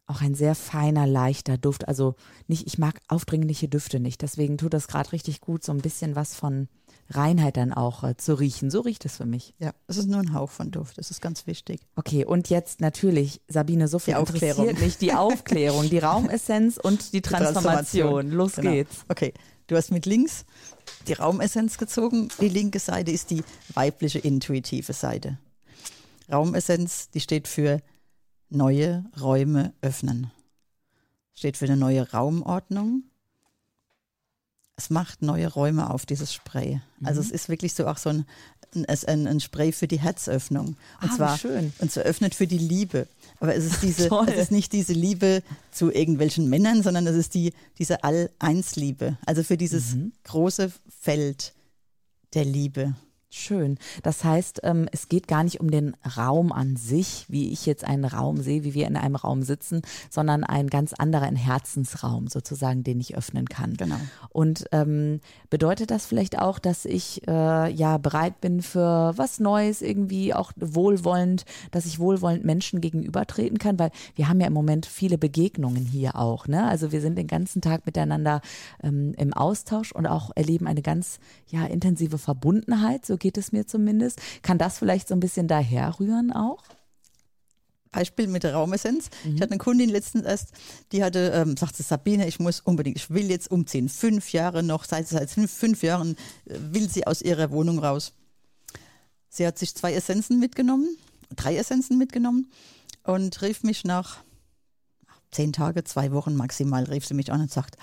Auch 0.06 0.22
ein 0.22 0.34
sehr 0.34 0.54
feiner, 0.54 1.06
leichter 1.06 1.58
Duft. 1.58 1.86
Also 1.86 2.14
nicht, 2.46 2.66
ich 2.66 2.78
mag 2.78 2.98
aufdringliche 3.08 3.68
Düfte 3.68 4.00
nicht. 4.00 4.22
Deswegen 4.22 4.56
tut 4.56 4.72
das 4.72 4.88
gerade 4.88 5.12
richtig 5.12 5.42
gut, 5.42 5.64
so 5.64 5.72
ein 5.72 5.82
bisschen 5.82 6.16
was 6.16 6.34
von 6.34 6.68
Reinheit 7.10 7.58
dann 7.58 7.74
auch 7.74 8.04
äh, 8.04 8.16
zu 8.16 8.34
riechen. 8.34 8.70
So 8.70 8.80
riecht 8.80 9.04
es 9.04 9.18
für 9.18 9.26
mich. 9.26 9.54
Ja, 9.58 9.72
es 9.86 9.98
ist 9.98 10.08
nur 10.08 10.20
ein 10.20 10.32
Hauch 10.32 10.50
von 10.50 10.70
Duft. 10.70 10.98
Das 10.98 11.10
ist 11.10 11.20
ganz 11.20 11.46
wichtig. 11.46 11.82
Okay, 11.94 12.24
und 12.24 12.48
jetzt 12.48 12.80
natürlich, 12.80 13.42
Sabine, 13.48 13.86
so 13.86 13.98
viel 13.98 14.14
die 14.14 14.20
Aufklärung. 14.20 14.66
mich. 14.80 14.96
Die 14.96 15.12
Aufklärung, 15.12 15.90
die 15.90 15.98
Raumessenz 15.98 16.78
und 16.78 17.12
die 17.12 17.20
Transformation. 17.20 17.62
Transformation. 17.62 18.30
Los 18.30 18.54
genau. 18.54 18.70
geht's. 18.70 19.04
Okay, 19.08 19.34
du 19.66 19.76
hast 19.76 19.90
mit 19.90 20.06
links 20.06 20.44
die 21.06 21.14
Raumessenz 21.14 21.78
gezogen. 21.78 22.28
Die 22.40 22.48
linke 22.48 22.78
Seite 22.78 23.10
ist 23.10 23.30
die 23.30 23.42
weibliche, 23.74 24.18
intuitive 24.18 24.92
Seite. 24.92 25.38
Raumessenz, 26.30 27.10
die 27.10 27.20
steht 27.20 27.48
für 27.48 27.80
neue 28.48 29.04
Räume 29.20 29.72
öffnen. 29.80 30.30
Steht 31.34 31.56
für 31.56 31.66
eine 31.66 31.76
neue 31.76 32.10
Raumordnung 32.10 33.04
es 34.76 34.90
macht 34.90 35.22
neue 35.22 35.48
Räume 35.48 35.90
auf, 35.90 36.06
dieses 36.06 36.32
Spray. 36.32 36.80
Mhm. 37.00 37.06
Also 37.06 37.20
es 37.20 37.30
ist 37.30 37.48
wirklich 37.48 37.74
so 37.74 37.86
auch 37.86 37.96
so 37.96 38.10
ein, 38.10 38.26
ein, 38.86 39.26
ein 39.26 39.40
Spray 39.40 39.72
für 39.72 39.88
die 39.88 39.98
Herzöffnung. 39.98 40.76
Und 41.00 41.10
ah, 41.10 41.16
zwar 41.16 41.38
schön. 41.38 41.72
und 41.78 41.90
so 41.90 42.00
öffnet 42.00 42.34
für 42.34 42.46
die 42.46 42.58
Liebe. 42.58 43.08
Aber 43.40 43.54
es 43.54 43.64
ist 43.64 43.82
diese, 43.82 44.08
es 44.26 44.36
ist 44.38 44.52
nicht 44.52 44.72
diese 44.72 44.92
Liebe 44.92 45.42
zu 45.70 45.90
irgendwelchen 45.90 46.48
Männern, 46.48 46.82
sondern 46.82 47.06
es 47.06 47.16
ist 47.16 47.34
die, 47.34 47.52
diese 47.78 48.04
All-Eins-Liebe. 48.04 49.16
Also 49.24 49.42
für 49.42 49.56
dieses 49.56 49.94
mhm. 49.94 50.12
große 50.24 50.70
Feld 51.00 51.54
der 52.34 52.44
Liebe. 52.44 52.94
Schön. 53.38 53.76
Das 54.02 54.24
heißt, 54.24 54.60
ähm, 54.62 54.88
es 54.92 55.10
geht 55.10 55.28
gar 55.28 55.44
nicht 55.44 55.60
um 55.60 55.70
den 55.70 55.94
Raum 56.16 56.52
an 56.52 56.76
sich, 56.76 57.26
wie 57.28 57.52
ich 57.52 57.66
jetzt 57.66 57.84
einen 57.84 58.06
Raum 58.06 58.38
sehe, 58.38 58.64
wie 58.64 58.72
wir 58.72 58.86
in 58.86 58.96
einem 58.96 59.14
Raum 59.14 59.42
sitzen, 59.42 59.82
sondern 60.08 60.42
ein 60.42 60.68
ganz 60.68 60.94
anderer, 60.94 61.24
ein 61.26 61.36
Herzensraum 61.36 62.28
sozusagen, 62.28 62.82
den 62.82 62.98
ich 62.98 63.14
öffnen 63.14 63.46
kann. 63.46 63.74
Genau. 63.74 63.98
Und 64.30 64.64
ähm, 64.72 65.20
bedeutet 65.50 65.90
das 65.90 66.06
vielleicht 66.06 66.38
auch, 66.38 66.58
dass 66.58 66.86
ich 66.86 67.28
äh, 67.28 67.70
ja 67.70 67.98
bereit 67.98 68.40
bin 68.40 68.62
für 68.62 69.12
was 69.16 69.38
Neues, 69.38 69.82
irgendwie 69.82 70.32
auch 70.32 70.52
wohlwollend, 70.56 71.44
dass 71.72 71.84
ich 71.84 71.98
wohlwollend 71.98 72.42
Menschen 72.42 72.80
gegenübertreten 72.80 73.58
kann, 73.58 73.78
weil 73.78 73.90
wir 74.14 74.30
haben 74.30 74.40
ja 74.40 74.46
im 74.46 74.54
Moment 74.54 74.86
viele 74.86 75.18
Begegnungen 75.18 75.84
hier 75.84 76.16
auch. 76.16 76.48
Ne? 76.48 76.66
Also 76.66 76.90
wir 76.90 77.02
sind 77.02 77.18
den 77.18 77.26
ganzen 77.26 77.60
Tag 77.60 77.84
miteinander 77.84 78.40
ähm, 78.82 79.12
im 79.18 79.34
Austausch 79.34 79.92
und 79.92 80.06
auch 80.06 80.30
erleben 80.34 80.66
eine 80.66 80.80
ganz 80.80 81.18
ja 81.48 81.66
intensive 81.66 82.16
Verbundenheit. 82.16 83.04
So 83.04 83.18
geht 83.26 83.38
es 83.38 83.50
mir 83.50 83.66
zumindest. 83.66 84.20
Kann 84.42 84.56
das 84.56 84.78
vielleicht 84.78 85.08
so 85.08 85.14
ein 85.14 85.20
bisschen 85.20 85.48
daherrühren 85.48 86.30
auch? 86.30 86.62
Beispiel 87.90 88.28
mit 88.28 88.44
der 88.44 88.54
Raumessenz. 88.54 89.10
Mhm. 89.24 89.34
Ich 89.34 89.42
hatte 89.42 89.50
eine 89.50 89.58
Kundin 89.58 89.90
letztens 89.90 90.24
erst, 90.24 90.50
die 90.92 91.02
hatte, 91.02 91.32
ähm, 91.34 91.56
sagte 91.56 91.82
Sabine, 91.82 92.28
ich 92.28 92.38
muss 92.38 92.60
unbedingt, 92.60 92.98
ich 92.98 93.10
will 93.10 93.28
jetzt 93.28 93.50
umziehen. 93.50 93.88
Fünf 93.88 94.32
Jahre 94.32 94.62
noch, 94.62 94.84
seit, 94.84 95.08
seit 95.08 95.28
fünf, 95.28 95.50
fünf 95.50 95.82
Jahren 95.82 96.12
äh, 96.44 96.54
will 96.70 96.88
sie 96.88 97.04
aus 97.04 97.20
ihrer 97.20 97.50
Wohnung 97.50 97.80
raus. 97.80 98.12
Sie 99.28 99.44
hat 99.44 99.58
sich 99.58 99.74
zwei 99.74 99.94
Essenzen 99.94 100.38
mitgenommen, 100.38 100.96
drei 101.34 101.56
Essenzen 101.56 101.98
mitgenommen 101.98 102.48
und 103.02 103.42
rief 103.42 103.64
mich 103.64 103.82
nach 103.82 104.18
zehn 105.32 105.52
Tage, 105.52 105.82
zwei 105.82 106.12
Wochen 106.12 106.36
maximal, 106.36 106.84
rief 106.84 107.04
sie 107.04 107.14
mich 107.14 107.32
an 107.32 107.40
und 107.40 107.50
sagt, 107.50 107.76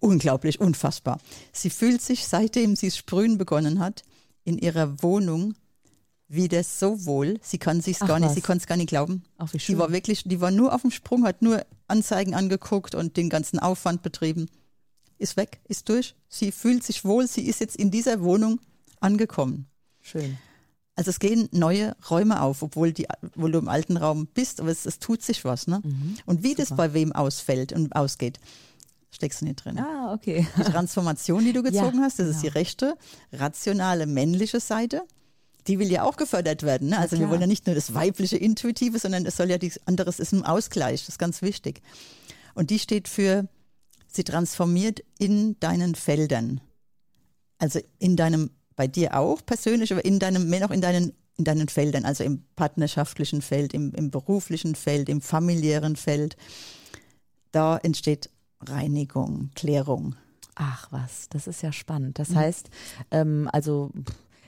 unglaublich, 0.00 0.60
unfassbar. 0.60 1.20
Sie 1.52 1.70
fühlt 1.70 2.02
sich, 2.02 2.26
seitdem 2.26 2.74
sie 2.74 2.88
es 2.88 2.96
sprühen 2.96 3.38
begonnen 3.38 3.78
hat, 3.78 4.02
in 4.48 4.58
ihrer 4.58 5.02
Wohnung 5.02 5.54
wieder 6.26 6.64
so 6.64 7.04
wohl. 7.04 7.38
Sie 7.42 7.58
kann 7.58 7.80
sich 7.80 7.98
gar 7.98 8.18
nicht, 8.18 8.34
sie 8.34 8.40
kann 8.40 8.58
es 8.58 8.66
gar 8.66 8.76
nicht 8.76 8.88
glauben. 8.88 9.22
Ach, 9.36 9.52
wie 9.52 9.58
schön. 9.58 9.74
Die 9.74 9.78
war 9.78 9.92
wirklich, 9.92 10.24
die 10.24 10.40
war 10.40 10.50
nur 10.50 10.74
auf 10.74 10.82
dem 10.82 10.90
Sprung, 10.90 11.24
hat 11.24 11.42
nur 11.42 11.64
Anzeigen 11.86 12.34
angeguckt 12.34 12.94
und 12.94 13.16
den 13.16 13.28
ganzen 13.28 13.58
Aufwand 13.58 14.02
betrieben. 14.02 14.48
Ist 15.18 15.36
weg, 15.36 15.60
ist 15.68 15.88
durch. 15.88 16.14
Sie 16.28 16.52
fühlt 16.52 16.82
sich 16.82 17.04
wohl, 17.04 17.26
sie 17.26 17.42
ist 17.42 17.60
jetzt 17.60 17.76
in 17.76 17.90
dieser 17.90 18.22
Wohnung 18.22 18.60
angekommen. 19.00 19.66
Schön. 20.00 20.38
Also 20.94 21.10
es 21.10 21.18
gehen 21.18 21.48
neue 21.52 21.94
Räume 22.10 22.42
auf, 22.42 22.62
obwohl, 22.62 22.92
die, 22.92 23.06
obwohl 23.22 23.52
du 23.52 23.58
im 23.58 23.68
alten 23.68 23.96
Raum 23.96 24.26
bist, 24.26 24.60
aber 24.60 24.70
es, 24.70 24.84
es 24.84 24.98
tut 24.98 25.22
sich 25.22 25.44
was. 25.44 25.66
Ne? 25.66 25.80
Mhm, 25.84 26.16
und 26.26 26.42
wie 26.42 26.50
super. 26.50 26.62
das 26.62 26.76
bei 26.76 26.94
wem 26.94 27.12
ausfällt 27.12 27.72
und 27.72 27.94
ausgeht, 27.94 28.40
steckst 29.10 29.40
du 29.40 29.46
nicht 29.46 29.64
drin. 29.64 29.78
Ah, 29.78 30.12
okay. 30.12 30.46
Die 30.56 30.62
Transformation, 30.62 31.44
die 31.44 31.52
du 31.52 31.62
gezogen 31.64 31.98
ja, 31.98 32.04
hast, 32.04 32.18
das 32.18 32.26
genau. 32.26 32.36
ist 32.36 32.42
die 32.42 32.48
rechte, 32.48 32.96
rationale, 33.32 34.06
männliche 34.06 34.60
Seite. 34.60 35.02
die 35.66 35.78
will 35.78 35.90
ja 35.90 36.02
auch 36.02 36.16
gefördert 36.16 36.62
werden. 36.62 36.88
Ne? 36.88 36.98
Also 36.98 37.16
Ja, 37.16 37.22
wir 37.22 37.28
wollen 37.30 37.42
ja 37.42 37.46
nicht 37.46 37.66
nur 37.66 37.74
das 37.74 37.94
weibliche 37.94 38.36
Intuitive, 38.36 38.98
sondern 38.98 39.26
es 39.26 39.36
soll 39.36 39.50
ja 39.50 39.58
die 39.58 39.72
anderes 39.84 40.18
ist 40.18 40.32
ein 40.32 40.44
Ausgleich, 40.44 41.00
das 41.02 41.10
ist 41.10 41.18
ganz 41.18 41.42
wichtig. 41.42 41.82
Und 42.54 42.70
die 42.70 42.78
steht 42.78 43.06
für, 43.06 43.48
sie 44.06 44.24
transformiert 44.24 45.02
in 45.18 45.58
deinen 45.60 45.94
Feldern. 45.94 46.60
Also 47.58 47.80
in 47.98 48.16
deinem, 48.16 48.50
bei 48.76 48.86
dir 48.86 49.16
auch 49.16 49.44
persönlich, 49.44 49.92
aber 49.92 50.04
in 50.04 50.18
deinem, 50.18 50.48
mehr 50.48 50.60
noch 50.60 50.70
in 50.70 50.80
deinen, 50.80 51.12
in 51.36 51.44
deinen 51.44 51.68
Feldern, 51.68 52.04
also 52.04 52.24
im 52.24 52.44
partnerschaftlichen 52.56 53.42
Feld, 53.42 53.74
im, 53.74 53.92
im 53.94 54.10
beruflichen 54.10 54.74
Feld, 54.74 55.08
im 55.08 55.20
familiären 55.20 55.96
Feld. 55.96 56.36
Da 57.52 57.76
entsteht 57.78 58.30
Reinigung, 58.66 59.50
Klärung. 59.54 60.14
Ach 60.54 60.88
was, 60.90 61.28
das 61.28 61.46
ist 61.46 61.62
ja 61.62 61.72
spannend. 61.72 62.18
Das 62.18 62.30
Mhm. 62.30 62.36
heißt, 62.36 62.70
ähm, 63.10 63.48
also 63.52 63.90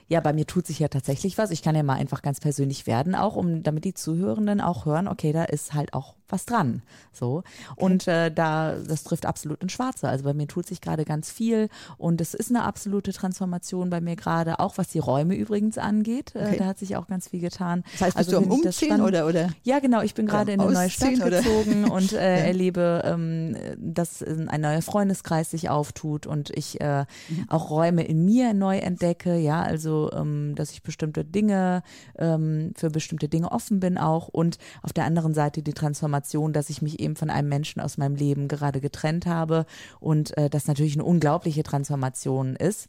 ja, 0.09 0.21
bei 0.21 0.33
mir 0.33 0.47
tut 0.47 0.67
sich 0.67 0.81
ja 0.81 0.89
tatsächlich 0.89 1.39
was. 1.39 1.53
Ich 1.53 1.63
kann 1.63 1.77
ja 1.77 1.85
mal 1.85 1.95
einfach 1.95 2.21
ganz 2.23 2.41
persönlich 2.41 2.87
werden, 2.89 3.15
auch 3.15 3.37
um, 3.37 3.63
damit 3.63 3.85
die 3.85 3.95
Zuhörenden 3.95 4.61
auch 4.61 4.85
hören, 4.87 5.07
okay, 5.07 5.33
da 5.33 5.45
ist 5.45 5.73
halt 5.73 5.95
auch 5.95 6.17
was 6.33 6.47
dran. 6.47 6.83
So. 7.13 7.43
Und 7.77 8.07
äh, 8.09 8.31
da, 8.31 8.77
das 8.77 9.05
trifft 9.05 9.27
absolut 9.27 9.63
ins 9.63 9.73
Schwarze. 9.73 10.09
Also 10.09 10.25
bei 10.25 10.35
mir 10.35 10.47
tut 10.47 10.67
sich 10.67 10.81
gerade 10.81 11.05
ganz 11.05 11.31
viel 11.31 11.69
und 11.99 12.21
es 12.21 12.35
ist 12.35 12.51
eine 12.51 12.63
absolute 12.65 13.13
Transformation 13.13 13.91
bei 13.91 14.01
mir 14.01 14.17
gerade, 14.17 14.59
auch 14.61 14.79
was 14.79 14.89
die 14.89 14.99
Räume 14.99 15.35
übrigens 15.35 15.79
angeht. 15.79 16.35
Äh, 16.35 16.41
Okay. 16.51 16.57
da 16.59 16.67
hat 16.67 16.79
sich 16.79 16.97
auch 16.97 17.07
ganz 17.07 17.29
viel 17.29 17.41
getan. 17.41 17.83
Das 17.93 18.01
heißt, 18.01 18.17
bist 18.17 18.17
Also 18.17 18.31
du 18.33 18.37
am 18.39 18.51
Umziehen 18.51 19.01
oder, 19.03 19.27
oder? 19.27 19.51
Ja, 19.63 19.79
genau. 19.79 20.01
Ich 20.03 20.15
bin 20.15 20.27
gerade 20.27 20.53
in 20.53 20.61
eine 20.61 20.73
neue 20.73 20.91
Stadt 20.91 21.21
oder? 21.25 21.43
gezogen 21.43 21.85
und 21.91 22.13
äh, 22.13 22.47
erlebe, 22.47 23.03
ähm, 23.05 23.57
dass 23.79 24.23
ein 24.23 24.61
neuer 24.61 24.83
Freundeskreis 24.83 25.51
sich 25.51 25.69
auftut 25.71 26.27
und 26.27 26.51
ich 26.51 26.81
äh, 26.81 27.05
Mhm. 27.29 27.47
auch 27.49 27.71
Räume 27.71 28.03
in 28.05 28.25
mir 28.25 28.53
neu 28.55 28.79
entdecke. 28.79 29.37
Ja, 29.37 29.63
also, 29.63 30.11
ähm, 30.13 30.55
dass 30.57 30.71
ich 30.73 30.83
bestimmte 30.83 31.25
Dinge, 31.25 31.83
ähm, 32.19 32.73
für 32.77 32.91
bestimmte 32.91 33.29
Dinge 33.29 33.53
offen 33.53 33.81
bin 33.81 33.99
auch 33.99 34.29
und 34.29 34.59
auf 34.83 34.93
der 34.93 35.05
anderen 35.05 35.35
Seite 35.35 35.63
die 35.63 35.73
Transformation, 35.73 36.20
dass 36.53 36.71
ich 36.71 36.83
mich 36.83 37.01
eben 37.01 37.17
von 37.17 37.31
einem 37.31 37.49
Menschen 37.49 37.81
aus 37.81 37.99
meinem 37.99 38.15
Leben 38.15 38.49
gerade 38.49 38.81
getrennt 38.81 39.27
habe 39.27 39.67
und 40.01 40.37
äh, 40.37 40.51
das 40.51 40.67
natürlich 40.67 40.95
eine 40.95 41.05
unglaubliche 41.05 41.63
Transformation 41.63 42.57
ist 42.57 42.89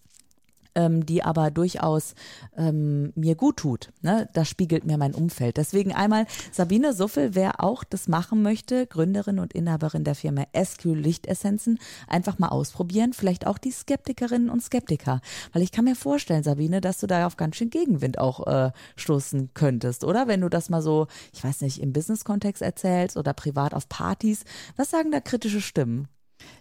ähm, 0.76 1.06
die 1.06 1.24
aber 1.24 1.52
durchaus 1.52 2.16
ähm, 2.58 3.12
mir 3.16 3.36
gut 3.36 3.58
tut. 3.58 3.92
Ne? 4.02 4.30
Das 4.34 4.48
spiegelt 4.48 4.86
mir 4.86 4.98
mein 4.98 5.14
Umfeld. 5.14 5.58
Deswegen 5.58 5.94
einmal 5.94 6.26
Sabine 6.52 6.94
Suffel, 6.94 7.36
wer 7.36 7.64
auch 7.64 7.84
das 7.84 8.08
machen 8.08 8.42
möchte, 8.42 8.88
Gründerin 8.88 9.40
und 9.40 9.54
Inhaberin 9.54 10.04
der 10.04 10.16
Firma 10.16 10.46
SQ 10.56 10.86
Lichtessenzen, 10.86 11.80
einfach 12.08 12.40
mal 12.40 12.50
ausprobieren. 12.50 13.14
Vielleicht 13.14 13.48
auch 13.48 13.58
die 13.58 13.72
Skeptikerinnen 13.72 14.50
und 14.50 14.64
Skeptiker. 14.64 15.22
Weil 15.54 15.62
ich 15.62 15.72
kann 15.72 15.86
mir 15.86 15.96
vorstellen, 15.96 16.44
Sabine, 16.44 16.82
dass 16.82 17.00
du 17.00 17.08
da 17.08 17.26
auf 17.26 17.38
ganz 17.38 17.56
schön 17.56 17.70
Gegenwind 17.70 18.18
auch 18.20 18.48
äh, 18.48 18.72
stoßen 18.96 19.54
könntest, 19.54 20.04
oder? 20.04 20.28
Wenn 20.28 20.42
du 20.42 20.50
das 20.50 20.70
mal 20.70 20.82
so, 20.82 21.08
ich 21.34 21.44
weiß 21.44 21.62
nicht, 21.62 21.82
im 21.82 21.94
Business-Kontext 21.94 22.62
erzählst 22.62 23.18
oder 23.18 23.34
privat 23.34 23.74
auf 23.74 23.90
Partys. 23.90 24.44
Was 24.76 24.90
sagen 24.90 25.12
da 25.12 25.20
kritische 25.20 25.62
Stimmen? 25.62 26.08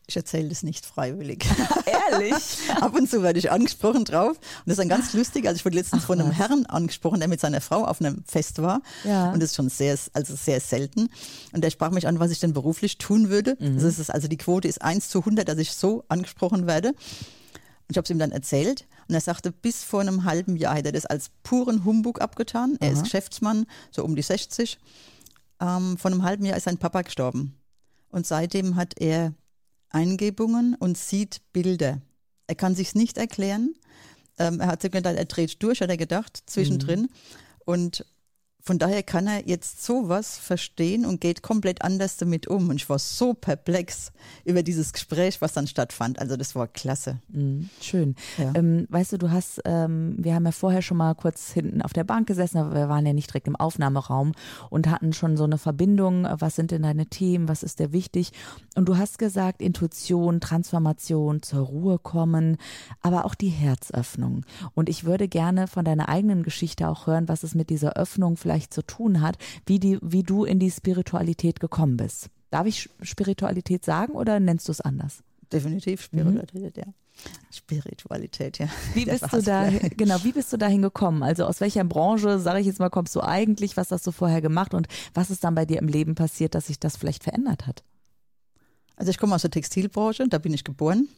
Ich 0.06 0.16
erzähle 0.16 0.48
das 0.48 0.64
nicht 0.64 0.84
freiwillig. 0.86 1.46
Ehrlich? 2.10 2.34
Ab 2.80 2.94
und 2.94 3.08
zu 3.08 3.22
werde 3.22 3.38
ich 3.38 3.52
angesprochen 3.52 4.04
drauf. 4.04 4.36
Und 4.36 4.38
das 4.66 4.72
ist 4.72 4.78
dann 4.80 4.88
ganz 4.88 5.12
lustig. 5.12 5.46
Also 5.46 5.56
ich 5.58 5.64
wurde 5.64 5.76
letztens 5.76 6.04
von 6.04 6.20
einem 6.20 6.32
Herrn 6.32 6.66
angesprochen, 6.66 7.20
der 7.20 7.28
mit 7.28 7.40
seiner 7.40 7.60
Frau 7.60 7.84
auf 7.84 8.00
einem 8.00 8.24
Fest 8.26 8.60
war. 8.60 8.82
Ja. 9.04 9.30
Und 9.32 9.40
das 9.40 9.50
ist 9.50 9.56
schon 9.56 9.68
sehr, 9.68 9.96
also 10.12 10.34
sehr 10.34 10.60
selten. 10.60 11.10
Und 11.52 11.62
der 11.62 11.70
sprach 11.70 11.90
mich 11.90 12.08
an, 12.08 12.18
was 12.18 12.32
ich 12.32 12.40
denn 12.40 12.52
beruflich 12.52 12.98
tun 12.98 13.28
würde. 13.28 13.56
Das 13.60 13.98
ist, 13.98 14.10
also 14.10 14.26
die 14.26 14.36
Quote 14.36 14.66
ist 14.66 14.82
1 14.82 15.08
zu 15.10 15.20
100, 15.20 15.48
dass 15.48 15.58
ich 15.58 15.72
so 15.72 16.04
angesprochen 16.08 16.66
werde. 16.66 16.88
Und 16.88 16.96
ich 17.90 17.96
habe 17.96 18.04
es 18.04 18.10
ihm 18.10 18.18
dann 18.18 18.32
erzählt. 18.32 18.86
Und 19.08 19.14
er 19.14 19.20
sagte, 19.20 19.52
bis 19.52 19.82
vor 19.84 20.00
einem 20.00 20.24
halben 20.24 20.56
Jahr 20.56 20.74
hätte 20.76 20.88
er 20.88 20.92
das 20.92 21.06
als 21.06 21.30
puren 21.42 21.84
Humbug 21.84 22.20
abgetan. 22.20 22.76
Er 22.80 22.92
ist 22.92 23.02
Geschäftsmann, 23.04 23.66
so 23.90 24.04
um 24.04 24.16
die 24.16 24.22
60. 24.22 24.78
Ähm, 25.60 25.98
vor 25.98 26.10
einem 26.10 26.22
halben 26.22 26.44
Jahr 26.44 26.56
ist 26.56 26.64
sein 26.64 26.78
Papa 26.78 27.02
gestorben. 27.02 27.56
Und 28.10 28.26
seitdem 28.26 28.76
hat 28.76 28.94
er 29.00 29.34
Eingebungen 29.90 30.74
und 30.74 30.96
sieht 30.96 31.40
Bilder. 31.52 32.00
Er 32.46 32.54
kann 32.54 32.74
sich's 32.74 32.94
nicht 32.94 33.18
erklären. 33.18 33.74
Ähm, 34.38 34.60
er 34.60 34.68
hat 34.68 34.82
sich 34.82 34.90
gedacht, 34.90 35.16
er 35.16 35.24
dreht 35.26 35.62
durch, 35.62 35.80
hat 35.80 35.90
er 35.90 35.96
gedacht, 35.96 36.42
zwischendrin. 36.46 37.08
Und 37.64 38.04
von 38.62 38.78
daher 38.78 39.02
kann 39.02 39.26
er 39.26 39.48
jetzt 39.48 39.84
sowas 39.84 40.38
verstehen 40.38 41.06
und 41.06 41.20
geht 41.20 41.42
komplett 41.42 41.82
anders 41.82 42.16
damit 42.18 42.46
um. 42.46 42.68
Und 42.68 42.76
ich 42.76 42.88
war 42.88 42.98
so 42.98 43.32
perplex 43.32 44.12
über 44.44 44.62
dieses 44.62 44.92
Gespräch, 44.92 45.40
was 45.40 45.54
dann 45.54 45.66
stattfand. 45.66 46.18
Also 46.18 46.36
das 46.36 46.54
war 46.54 46.68
klasse. 46.68 47.20
Mhm, 47.28 47.70
schön. 47.80 48.16
Ja. 48.36 48.52
Ähm, 48.54 48.86
weißt 48.90 49.12
du, 49.12 49.18
du 49.18 49.30
hast, 49.30 49.62
ähm, 49.64 50.16
wir 50.18 50.34
haben 50.34 50.44
ja 50.44 50.52
vorher 50.52 50.82
schon 50.82 50.98
mal 50.98 51.14
kurz 51.14 51.52
hinten 51.52 51.80
auf 51.80 51.92
der 51.92 52.04
Bank 52.04 52.26
gesessen, 52.26 52.58
aber 52.58 52.74
wir 52.74 52.88
waren 52.88 53.06
ja 53.06 53.14
nicht 53.14 53.30
direkt 53.30 53.48
im 53.48 53.56
Aufnahmeraum 53.56 54.32
und 54.68 54.88
hatten 54.88 55.12
schon 55.12 55.36
so 55.36 55.44
eine 55.44 55.58
Verbindung. 55.58 56.26
Was 56.38 56.56
sind 56.56 56.70
denn 56.70 56.82
deine 56.82 57.06
Themen? 57.06 57.48
Was 57.48 57.62
ist 57.62 57.78
dir 57.78 57.92
wichtig? 57.92 58.32
Und 58.76 58.88
du 58.88 58.98
hast 58.98 59.18
gesagt, 59.18 59.62
Intuition, 59.62 60.40
Transformation, 60.40 61.42
zur 61.42 61.66
Ruhe 61.66 61.98
kommen, 61.98 62.58
aber 63.00 63.24
auch 63.24 63.34
die 63.34 63.48
Herzöffnung. 63.48 64.44
Und 64.74 64.88
ich 64.88 65.04
würde 65.04 65.28
gerne 65.28 65.66
von 65.66 65.84
deiner 65.84 66.08
eigenen 66.08 66.42
Geschichte 66.42 66.88
auch 66.88 67.06
hören, 67.06 67.28
was 67.28 67.42
es 67.42 67.54
mit 67.54 67.70
dieser 67.70 67.94
Öffnung 67.94 68.36
vielleicht 68.36 68.49
zu 68.70 68.82
tun 68.82 69.20
hat, 69.20 69.38
wie, 69.66 69.78
die, 69.78 69.98
wie 70.02 70.22
du 70.22 70.44
in 70.44 70.58
die 70.58 70.70
Spiritualität 70.70 71.60
gekommen 71.60 71.96
bist. 71.96 72.28
Darf 72.50 72.66
ich 72.66 72.90
Spiritualität 73.02 73.84
sagen 73.84 74.14
oder 74.14 74.40
nennst 74.40 74.68
du 74.68 74.72
es 74.72 74.80
anders? 74.80 75.22
Definitiv 75.52 76.02
Spiritualität, 76.02 76.76
ja. 76.76 76.84
Spiritualität, 77.52 78.58
ja. 78.58 78.68
Wie 78.94 79.04
bist 79.06 79.32
du 79.32 79.42
da, 79.42 79.68
genau, 79.96 80.16
wie 80.22 80.32
bist 80.32 80.52
du 80.52 80.56
dahin 80.56 80.82
gekommen? 80.82 81.22
Also 81.22 81.44
aus 81.44 81.60
welcher 81.60 81.84
Branche, 81.84 82.38
sage 82.38 82.60
ich 82.60 82.66
jetzt 82.66 82.78
mal, 82.78 82.90
kommst 82.90 83.14
du 83.16 83.20
eigentlich? 83.20 83.76
Was 83.76 83.90
hast 83.90 84.06
du 84.06 84.12
vorher 84.12 84.40
gemacht 84.40 84.74
und 84.74 84.88
was 85.14 85.30
ist 85.30 85.44
dann 85.44 85.54
bei 85.54 85.64
dir 85.64 85.78
im 85.78 85.88
Leben 85.88 86.14
passiert, 86.14 86.54
dass 86.54 86.68
sich 86.68 86.78
das 86.78 86.96
vielleicht 86.96 87.24
verändert 87.24 87.66
hat? 87.66 87.84
Also 88.96 89.10
ich 89.10 89.18
komme 89.18 89.34
aus 89.34 89.42
der 89.42 89.50
Textilbranche, 89.50 90.28
da 90.28 90.38
bin 90.38 90.52
ich 90.52 90.64
geboren. 90.64 91.08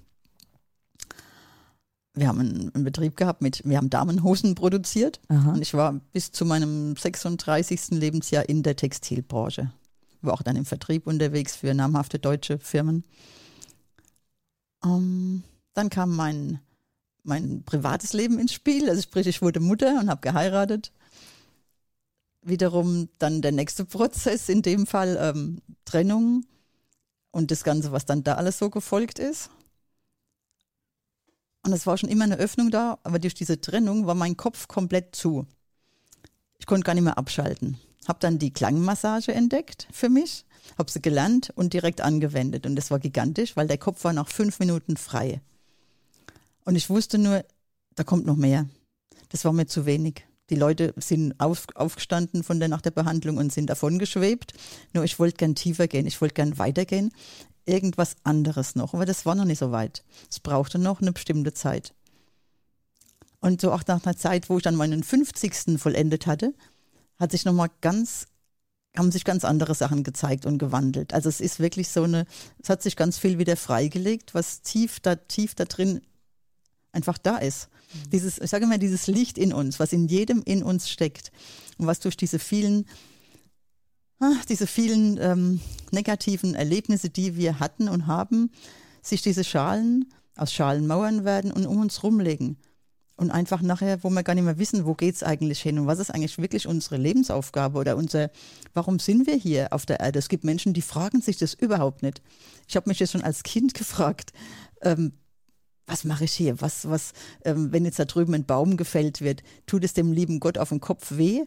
Wir 2.14 2.28
haben 2.28 2.40
einen, 2.40 2.85
Betrieb 2.85 3.16
gehabt 3.16 3.40
mit, 3.40 3.62
wir 3.64 3.78
haben 3.78 3.88
Damenhosen 3.88 4.54
produziert 4.54 5.21
Aha. 5.28 5.52
und 5.52 5.62
ich 5.62 5.73
war 5.73 5.95
bis 6.12 6.31
zu 6.31 6.45
meinem 6.45 6.95
36. 6.95 7.90
Lebensjahr 7.92 8.49
in 8.49 8.62
der 8.62 8.76
Textilbranche. 8.76 9.73
War 10.21 10.35
auch 10.35 10.42
dann 10.42 10.57
im 10.57 10.66
Vertrieb 10.66 11.07
unterwegs 11.07 11.57
für 11.57 11.73
namhafte 11.73 12.19
deutsche 12.19 12.59
Firmen. 12.59 13.04
Ähm, 14.85 15.42
dann 15.73 15.88
kam 15.88 16.14
mein, 16.14 16.61
mein 17.25 17.62
privates 17.64 18.12
Leben 18.12 18.38
ins 18.38 18.52
Spiel, 18.52 18.90
also 18.90 19.00
sprich, 19.00 19.26
ich 19.26 19.40
wurde 19.40 19.61
Mutter 19.61 19.99
und 19.99 20.11
habe 20.11 20.21
geheiratet. 20.21 20.92
Wiederum 22.42 23.09
dann 23.19 23.40
der 23.40 23.52
nächste 23.52 23.87
Prozess, 23.87 24.50
in 24.50 24.61
dem 24.61 24.87
Fall 24.87 25.16
ähm, 25.19 25.62
Trennung 25.87 26.45
und 27.31 27.50
das 27.50 27.64
Ganze, 27.64 27.90
was 27.90 28.04
dann 28.04 28.23
da 28.23 28.35
alles 28.35 28.59
so 28.59 28.69
gefolgt 28.69 29.19
ist. 29.19 29.49
Und 31.64 31.73
es 31.73 31.87
war 31.87 31.97
schon 31.97 32.09
immer 32.09 32.25
eine 32.25 32.38
Öffnung 32.38 32.71
da, 32.71 32.99
aber 33.04 33.19
durch 33.19 33.35
diese 33.35 33.61
Trennung 33.61 34.07
war 34.07 34.14
mein 34.14 34.37
Kopf 34.37 34.66
komplett 34.69 35.14
zu. 35.14 35.47
Ich 36.59 36.66
konnte 36.66 36.85
gar 36.85 36.95
nicht 36.95 37.04
mehr 37.04 37.19
abschalten. 37.19 37.78
Hab 38.07 38.21
dann 38.21 38.38
die 38.38 38.52
Klangmassage 38.52 39.33
entdeckt 39.33 39.87
für 39.92 40.09
mich, 40.09 40.45
hab 40.76 40.90
sie 40.90 41.00
gelernt 41.00 41.52
und 41.54 41.73
direkt 41.73 42.00
angewendet. 42.00 42.66
Und 42.66 42.75
das 42.75 42.90
war 42.90 42.99
gigantisch, 42.99 43.57
weil 43.57 43.69
der 43.69 43.78
Kopf 43.78 44.02
war 44.04 44.12
nach 44.12 44.28
fünf 44.28 44.59
Minuten 44.59 44.97
frei. 44.97 45.40
Und 46.64 46.75
ich 46.75 46.90
wusste 46.90 47.19
nur, 47.19 47.45
da 47.95 48.04
kommt 48.04 48.26
noch 48.26 48.37
mehr. 48.37 48.69
Das 49.28 49.45
war 49.45 49.52
mir 49.52 49.66
zu 49.66 49.87
wenig. 49.87 50.25
Die 50.50 50.57
Leute 50.57 50.92
sind 50.97 51.38
auf, 51.40 51.66
aufgestanden 51.75 52.42
von 52.42 52.59
der, 52.59 52.69
nach 52.69 52.83
der 52.83 52.90
Behandlung 52.90 53.38
und 53.38 53.52
sind 53.52 53.71
davon 53.71 53.99
geschwebt. 53.99 54.52
Nur 54.92 55.04
ich 55.04 55.19
wollte 55.19 55.37
gern 55.37 55.54
tiefer 55.54 55.88
gehen, 55.88 56.07
ich 56.07 56.21
wollte 56.21 56.35
gern 56.35 56.59
weitergehen. 56.59 57.12
Irgendwas 57.64 58.16
anderes 58.25 58.75
noch, 58.75 58.95
aber 58.95 59.07
das 59.07 59.25
war 59.25 59.35
noch 59.35 59.45
nicht 59.45 59.59
so 59.59 59.71
weit. 59.71 60.04
Es 60.28 60.40
brauchte 60.40 60.78
noch 60.78 61.00
eine 61.00 61.12
bestimmte 61.12 61.54
Zeit. 61.54 61.95
Und 63.40 63.61
so 63.61 63.73
auch 63.73 63.83
nach 63.87 64.04
einer 64.04 64.16
Zeit, 64.16 64.49
wo 64.49 64.57
ich 64.57 64.62
dann 64.62 64.76
meinen 64.76 65.02
50. 65.02 65.78
vollendet 65.78 66.26
hatte, 66.26 66.54
hat 67.19 67.33
sich 67.33 67.45
nochmal 67.45 67.71
ganz, 67.81 68.26
haben 68.97 69.11
sich 69.11 69.25
ganz 69.25 69.45
andere 69.45 69.75
Sachen 69.75 70.04
gezeigt 70.04 70.47
und 70.47 70.59
gewandelt. 70.59 71.12
Also 71.12 71.28
es 71.28 71.40
ist 71.40 71.59
wirklich 71.59 71.88
so 71.88 72.04
eine, 72.04 72.26
es 72.62 72.69
hat 72.69 72.83
sich 72.83 72.97
ganz 72.97 73.19
viel 73.19 73.38
wieder 73.38 73.57
freigelegt, 73.57 74.35
was 74.35 74.62
tief 74.62 75.00
da, 75.00 75.16
tief 75.16 75.54
da 75.54 75.64
drin 75.64 76.02
einfach 76.92 77.19
da 77.19 77.38
ist. 77.38 77.69
Dieses, 78.12 78.38
ich 78.38 78.50
sage 78.50 78.66
mal, 78.66 78.78
dieses 78.78 79.07
Licht 79.07 79.38
in 79.38 79.52
uns, 79.52 79.81
was 79.81 79.92
in 79.92 80.07
jedem 80.07 80.42
in 80.45 80.62
uns 80.62 80.88
steckt 80.88 81.33
und 81.78 81.87
was 81.87 82.00
durch 82.00 82.16
diese 82.16 82.38
vielen, 82.38 82.87
ah, 84.21 84.35
diese 84.49 84.66
vielen 84.66 85.19
ähm, 85.21 85.61
negativen 85.90 86.54
Erlebnisse, 86.54 87.11
die 87.11 87.37
wir 87.37 87.61
hatten 87.61 87.88
und 87.88 88.07
haben, 88.07 88.50
sich 89.02 89.23
diese 89.23 89.45
Schalen 89.45 90.12
aus 90.37 90.52
Schalenmauern 90.52 91.25
werden 91.25 91.52
und 91.52 91.66
um 91.66 91.78
uns 91.81 92.02
rumlegen. 92.02 92.57
Und 93.16 93.31
einfach 93.31 93.61
nachher, 93.62 94.02
wo 94.02 94.11
wir 94.11 94.23
gar 94.23 94.35
nicht 94.35 94.45
mehr 94.45 94.59
wissen, 94.59 94.87
wo 94.87 94.95
geht's 94.95 95.23
eigentlich 95.23 95.61
hin 95.61 95.78
und 95.78 95.87
was 95.87 95.99
ist 95.99 96.11
eigentlich 96.11 96.38
wirklich 96.38 96.66
unsere 96.66 96.97
Lebensaufgabe 96.97 97.78
oder 97.78 97.97
unser, 97.97 98.31
warum 98.75 98.99
sind 98.99 99.26
wir 99.26 99.37
hier 99.37 99.73
auf 99.73 99.87
der 99.87 100.00
Erde? 100.00 100.19
Es 100.19 100.28
gibt 100.28 100.45
Menschen, 100.45 100.73
die 100.73 100.83
fragen 100.83 101.21
sich 101.21 101.37
das 101.37 101.54
überhaupt 101.54 102.02
nicht. 102.02 102.23
Ich 102.66 102.75
habe 102.75 102.88
mich 102.88 102.99
das 102.99 103.12
schon 103.12 103.23
als 103.23 103.42
Kind 103.42 103.75
gefragt. 103.75 104.33
Ähm, 104.81 105.12
was 105.87 106.04
mache 106.04 106.25
ich 106.25 106.33
hier? 106.33 106.61
Was, 106.61 106.88
was, 106.88 107.12
ähm, 107.45 107.71
wenn 107.71 107.85
jetzt 107.85 107.99
da 107.99 108.07
drüben 108.07 108.35
ein 108.35 108.47
Baum 108.47 108.76
gefällt 108.76 109.21
wird, 109.21 109.42
tut 109.66 109.85
es 109.85 109.92
dem 109.92 110.12
lieben 110.12 110.40
Gott 110.40 110.57
auf 110.57 110.71
den 110.71 110.81
Kopf 110.81 111.12
weh? 111.16 111.42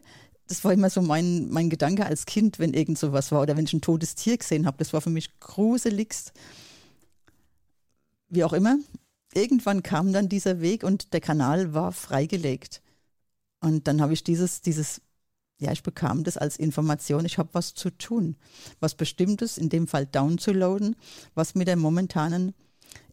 Das 0.48 0.64
war 0.64 0.72
immer 0.72 0.90
so 0.90 1.02
mein, 1.02 1.48
mein 1.50 1.70
Gedanke 1.70 2.06
als 2.06 2.24
Kind, 2.24 2.58
wenn 2.58 2.72
irgend 2.72 2.98
sowas 2.98 3.32
war 3.32 3.42
oder 3.42 3.56
wenn 3.56 3.64
ich 3.64 3.72
ein 3.72 3.80
totes 3.80 4.14
Tier 4.14 4.36
gesehen 4.36 4.66
habe. 4.66 4.78
Das 4.78 4.92
war 4.92 5.00
für 5.00 5.10
mich 5.10 5.40
gruseligst. 5.40 6.32
Wie 8.28 8.44
auch 8.44 8.52
immer, 8.52 8.78
irgendwann 9.34 9.82
kam 9.82 10.12
dann 10.12 10.28
dieser 10.28 10.60
Weg 10.60 10.84
und 10.84 11.12
der 11.12 11.20
Kanal 11.20 11.74
war 11.74 11.92
freigelegt. 11.92 12.80
Und 13.60 13.88
dann 13.88 14.00
habe 14.00 14.12
ich 14.12 14.22
dieses, 14.22 14.60
dieses, 14.60 15.00
ja, 15.58 15.72
ich 15.72 15.82
bekam 15.82 16.24
das 16.24 16.36
als 16.36 16.56
Information, 16.56 17.24
ich 17.24 17.38
habe 17.38 17.48
was 17.52 17.74
zu 17.74 17.90
tun, 17.90 18.36
was 18.80 18.94
Bestimmtes, 18.94 19.58
in 19.58 19.68
dem 19.68 19.88
Fall 19.88 20.06
downzuladen, 20.06 20.96
was 21.34 21.54
mit 21.54 21.68
der 21.68 21.76
momentanen 21.76 22.54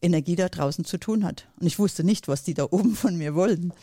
Energie 0.01 0.35
da 0.35 0.49
draußen 0.49 0.85
zu 0.85 0.97
tun 0.97 1.23
hat. 1.23 1.47
Und 1.59 1.67
ich 1.67 1.79
wusste 1.79 2.03
nicht, 2.03 2.27
was 2.27 2.43
die 2.43 2.53
da 2.53 2.65
oben 2.69 2.95
von 2.95 3.17
mir 3.17 3.35
wollen. 3.35 3.73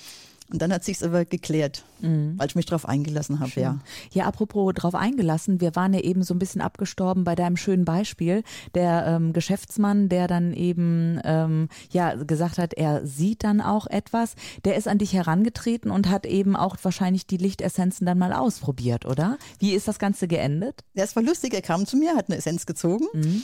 Und 0.53 0.61
dann 0.61 0.73
hat 0.73 0.85
sich's 0.85 1.03
aber 1.03 1.25
geklärt, 1.25 1.85
mhm. 2.01 2.35
weil 2.37 2.49
ich 2.49 2.57
mich 2.57 2.67
darauf 2.67 2.89
eingelassen 2.89 3.41
habe, 3.41 3.53
ja. 3.61 3.79
Ja, 4.13 4.25
apropos 4.25 4.73
drauf 4.75 4.95
eingelassen, 4.95 5.61
wir 5.61 5.77
waren 5.77 5.95
ja 5.95 6.01
eben 6.01 6.23
so 6.23 6.35
ein 6.35 6.39
bisschen 6.39 6.61
abgestorben 6.61 7.25
bei 7.25 7.35
deinem 7.35 7.57
schönen 7.57 7.85
Beispiel. 7.85 8.43
Der 8.75 9.07
ähm, 9.07 9.33
Geschäftsmann, 9.33 10.09
der 10.09 10.27
dann 10.27 10.53
eben 10.53 11.21
ähm, 11.25 11.69
ja 11.93 12.15
gesagt 12.15 12.59
hat, 12.59 12.75
er 12.75 13.07
sieht 13.07 13.45
dann 13.45 13.61
auch 13.61 13.87
etwas, 13.87 14.35
der 14.65 14.77
ist 14.77 14.89
an 14.89 14.99
dich 14.99 15.13
herangetreten 15.13 15.91
und 15.91 16.09
hat 16.09 16.27
eben 16.27 16.57
auch 16.57 16.77
wahrscheinlich 16.83 17.27
die 17.27 17.37
Lichtessenzen 17.37 18.07
dann 18.07 18.19
mal 18.19 18.33
ausprobiert, 18.33 19.07
oder? 19.07 19.39
Wie 19.59 19.73
ist 19.73 19.87
das 19.87 19.99
Ganze 19.99 20.27
geendet? 20.27 20.85
Ja, 20.95 21.05
es 21.05 21.15
war 21.15 21.23
lustig, 21.23 21.55
er 21.55 21.63
kam 21.63 21.87
zu 21.87 21.97
mir, 21.97 22.17
hat 22.17 22.29
eine 22.29 22.39
Essenz 22.39 22.67
gezogen. 22.67 23.07
Mhm. 23.13 23.43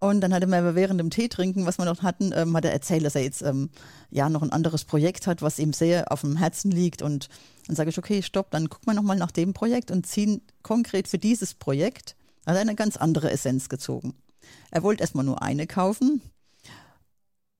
Und 0.00 0.20
dann 0.20 0.32
hat 0.32 0.42
er 0.42 0.48
mir 0.48 0.74
während 0.76 1.00
dem 1.00 1.10
Tee 1.10 1.28
trinken, 1.28 1.66
was 1.66 1.78
wir 1.78 1.84
noch 1.84 2.02
hatten, 2.02 2.32
ähm, 2.34 2.56
hat 2.56 2.64
er 2.64 2.72
erzählt, 2.72 3.04
dass 3.04 3.16
er 3.16 3.22
jetzt 3.22 3.42
ähm, 3.42 3.68
ja 4.10 4.28
noch 4.28 4.42
ein 4.42 4.52
anderes 4.52 4.84
Projekt 4.84 5.26
hat, 5.26 5.42
was 5.42 5.58
ihm 5.58 5.72
sehr 5.72 6.12
auf 6.12 6.20
dem 6.20 6.36
Herzen 6.36 6.70
liegt. 6.70 7.02
Und 7.02 7.28
dann 7.66 7.74
sage 7.74 7.90
ich, 7.90 7.98
okay, 7.98 8.22
stopp, 8.22 8.50
dann 8.52 8.68
gucken 8.68 8.86
wir 8.86 8.94
nochmal 8.94 9.16
nach 9.16 9.32
dem 9.32 9.54
Projekt 9.54 9.90
und 9.90 10.06
ziehen 10.06 10.40
konkret 10.62 11.08
für 11.08 11.18
dieses 11.18 11.54
Projekt, 11.54 12.14
hat 12.46 12.54
er 12.54 12.60
eine 12.60 12.76
ganz 12.76 12.96
andere 12.96 13.30
Essenz 13.30 13.68
gezogen. 13.68 14.14
Er 14.70 14.82
wollte 14.84 15.02
erstmal 15.02 15.24
nur 15.24 15.42
eine 15.42 15.66
kaufen, 15.66 16.22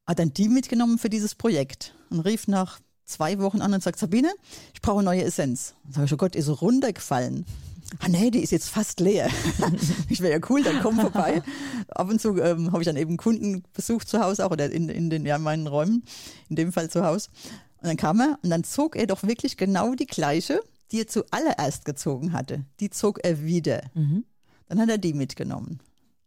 hat 0.06 0.20
dann 0.20 0.32
die 0.32 0.48
mitgenommen 0.48 0.98
für 0.98 1.10
dieses 1.10 1.34
Projekt 1.34 1.94
und 2.10 2.20
rief 2.20 2.46
nach 2.46 2.78
zwei 3.04 3.38
Wochen 3.40 3.60
an 3.62 3.74
und 3.74 3.82
sagt, 3.82 3.98
Sabine, 3.98 4.32
ich 4.74 4.80
brauche 4.80 5.02
neue 5.02 5.24
Essenz. 5.24 5.74
Dann 5.84 5.92
sage 5.92 6.06
ich, 6.06 6.12
oh 6.12 6.16
Gott, 6.16 6.36
ist 6.36 6.62
runtergefallen 6.62 7.44
ah 8.00 8.08
nee, 8.08 8.30
die 8.30 8.42
ist 8.42 8.50
jetzt 8.50 8.68
fast 8.68 9.00
leer. 9.00 9.28
ich 10.08 10.20
wäre 10.20 10.32
ja 10.40 10.46
cool, 10.50 10.62
dann 10.62 10.80
komm 10.82 10.98
vorbei. 10.98 11.42
Ab 11.88 12.08
und 12.08 12.20
zu 12.20 12.36
ähm, 12.40 12.72
habe 12.72 12.82
ich 12.82 12.86
dann 12.86 12.96
eben 12.96 13.16
Kunden 13.16 13.62
besucht 13.72 14.08
zu 14.08 14.20
Hause 14.20 14.46
auch 14.46 14.50
oder 14.50 14.70
in, 14.70 14.88
in 14.88 15.10
den 15.10 15.24
ja, 15.26 15.38
meinen 15.38 15.66
Räumen, 15.66 16.04
in 16.48 16.56
dem 16.56 16.72
Fall 16.72 16.90
zu 16.90 17.04
Hause. 17.04 17.30
Und 17.80 17.88
dann 17.88 17.96
kam 17.96 18.20
er 18.20 18.38
und 18.42 18.50
dann 18.50 18.64
zog 18.64 18.96
er 18.96 19.06
doch 19.06 19.22
wirklich 19.22 19.56
genau 19.56 19.94
die 19.94 20.06
gleiche, 20.06 20.60
die 20.90 21.00
er 21.00 21.06
zuallererst 21.06 21.84
gezogen 21.84 22.32
hatte. 22.32 22.64
Die 22.80 22.90
zog 22.90 23.24
er 23.24 23.42
wieder. 23.42 23.82
Mhm. 23.94 24.24
Dann 24.68 24.80
hat 24.80 24.88
er 24.88 24.98
die 24.98 25.14
mitgenommen. 25.14 25.80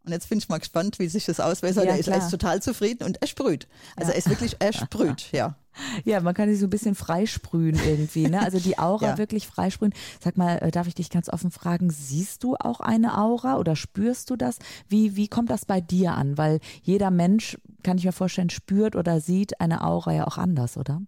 Und 0.03 0.11
jetzt 0.11 0.29
bin 0.29 0.39
ich 0.39 0.49
mal 0.49 0.57
gespannt, 0.57 0.97
wie 0.97 1.07
sich 1.07 1.25
das 1.25 1.39
auswählt. 1.39 1.75
Ja, 1.75 1.83
er, 1.83 1.97
ist, 1.97 2.07
er 2.07 2.17
ist 2.17 2.31
total 2.31 2.61
zufrieden 2.61 3.03
und 3.03 3.21
er 3.21 3.27
sprüht. 3.27 3.67
Also 3.95 4.09
ja. 4.09 4.15
er 4.15 4.17
ist 4.17 4.29
wirklich, 4.29 4.55
er 4.59 4.73
sprüht, 4.73 5.31
ja. 5.31 5.55
Ja, 6.03 6.19
man 6.19 6.33
kann 6.33 6.49
sich 6.49 6.59
so 6.59 6.67
ein 6.67 6.69
bisschen 6.69 6.95
freisprühen 6.95 7.79
irgendwie, 7.85 8.27
ne? 8.27 8.41
Also 8.41 8.59
die 8.59 8.77
Aura 8.77 9.05
ja. 9.11 9.17
wirklich 9.17 9.47
freisprühen. 9.47 9.93
Sag 10.21 10.35
mal, 10.35 10.57
äh, 10.57 10.69
darf 10.69 10.87
ich 10.87 10.95
dich 10.95 11.09
ganz 11.09 11.29
offen 11.29 11.49
fragen, 11.49 11.89
siehst 11.89 12.43
du 12.43 12.55
auch 12.55 12.81
eine 12.81 13.17
Aura 13.17 13.57
oder 13.57 13.77
spürst 13.77 14.29
du 14.29 14.35
das? 14.35 14.57
Wie, 14.89 15.15
wie 15.15 15.29
kommt 15.29 15.49
das 15.49 15.65
bei 15.65 15.79
dir 15.79 16.13
an? 16.13 16.37
Weil 16.37 16.59
jeder 16.83 17.09
Mensch, 17.09 17.57
kann 17.83 17.97
ich 17.97 18.03
mir 18.03 18.11
vorstellen, 18.11 18.49
spürt 18.49 18.97
oder 18.97 19.21
sieht 19.21 19.61
eine 19.61 19.81
Aura 19.83 20.13
ja 20.13 20.27
auch 20.27 20.37
anders, 20.37 20.75
oder? 20.75 21.01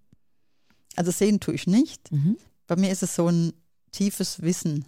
Also 0.96 1.12
sehen 1.12 1.40
tue 1.40 1.56
ich 1.56 1.68
nicht. 1.68 2.12
Mhm. 2.12 2.38
Bei 2.68 2.78
mir 2.78 2.90
ist 2.90 3.04
es 3.04 3.16
so 3.16 3.28
ein 3.28 3.52
tiefes 3.92 4.42
Wissen, 4.42 4.86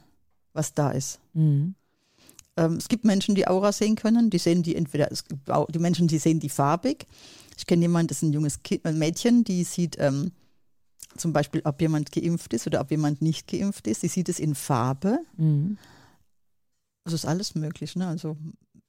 was 0.53 0.73
da 0.73 0.91
ist. 0.91 1.19
Mhm. 1.33 1.75
Ähm, 2.57 2.73
es 2.73 2.87
gibt 2.87 3.05
Menschen, 3.05 3.35
die 3.35 3.47
Aura 3.47 3.71
sehen 3.71 3.95
können. 3.95 4.29
Die 4.29 4.37
sehen 4.37 4.63
die 4.63 4.75
entweder, 4.75 5.11
es 5.11 5.25
gibt 5.25 5.49
auch 5.49 5.67
die 5.69 5.79
Menschen, 5.79 6.07
die 6.07 6.17
sehen 6.17 6.39
die 6.39 6.49
farbig. 6.49 7.07
Ich 7.57 7.65
kenne 7.65 7.83
jemanden, 7.83 8.07
das 8.07 8.17
ist 8.17 8.23
ein 8.23 8.33
junges 8.33 8.63
kind, 8.63 8.85
ein 8.85 8.97
Mädchen, 8.97 9.43
die 9.43 9.63
sieht 9.63 9.95
ähm, 9.99 10.31
zum 11.17 11.31
Beispiel, 11.31 11.61
ob 11.63 11.81
jemand 11.81 12.11
geimpft 12.11 12.53
ist 12.53 12.67
oder 12.67 12.81
ob 12.81 12.91
jemand 12.91 13.21
nicht 13.21 13.47
geimpft 13.47 13.87
ist. 13.87 14.01
Sie 14.01 14.07
sieht 14.07 14.29
es 14.29 14.39
in 14.39 14.55
Farbe. 14.55 15.19
Mhm. 15.37 15.77
Das 17.05 17.13
ist 17.13 17.25
alles 17.25 17.55
möglich, 17.55 17.95
ne? 17.95 18.07
Also 18.07 18.35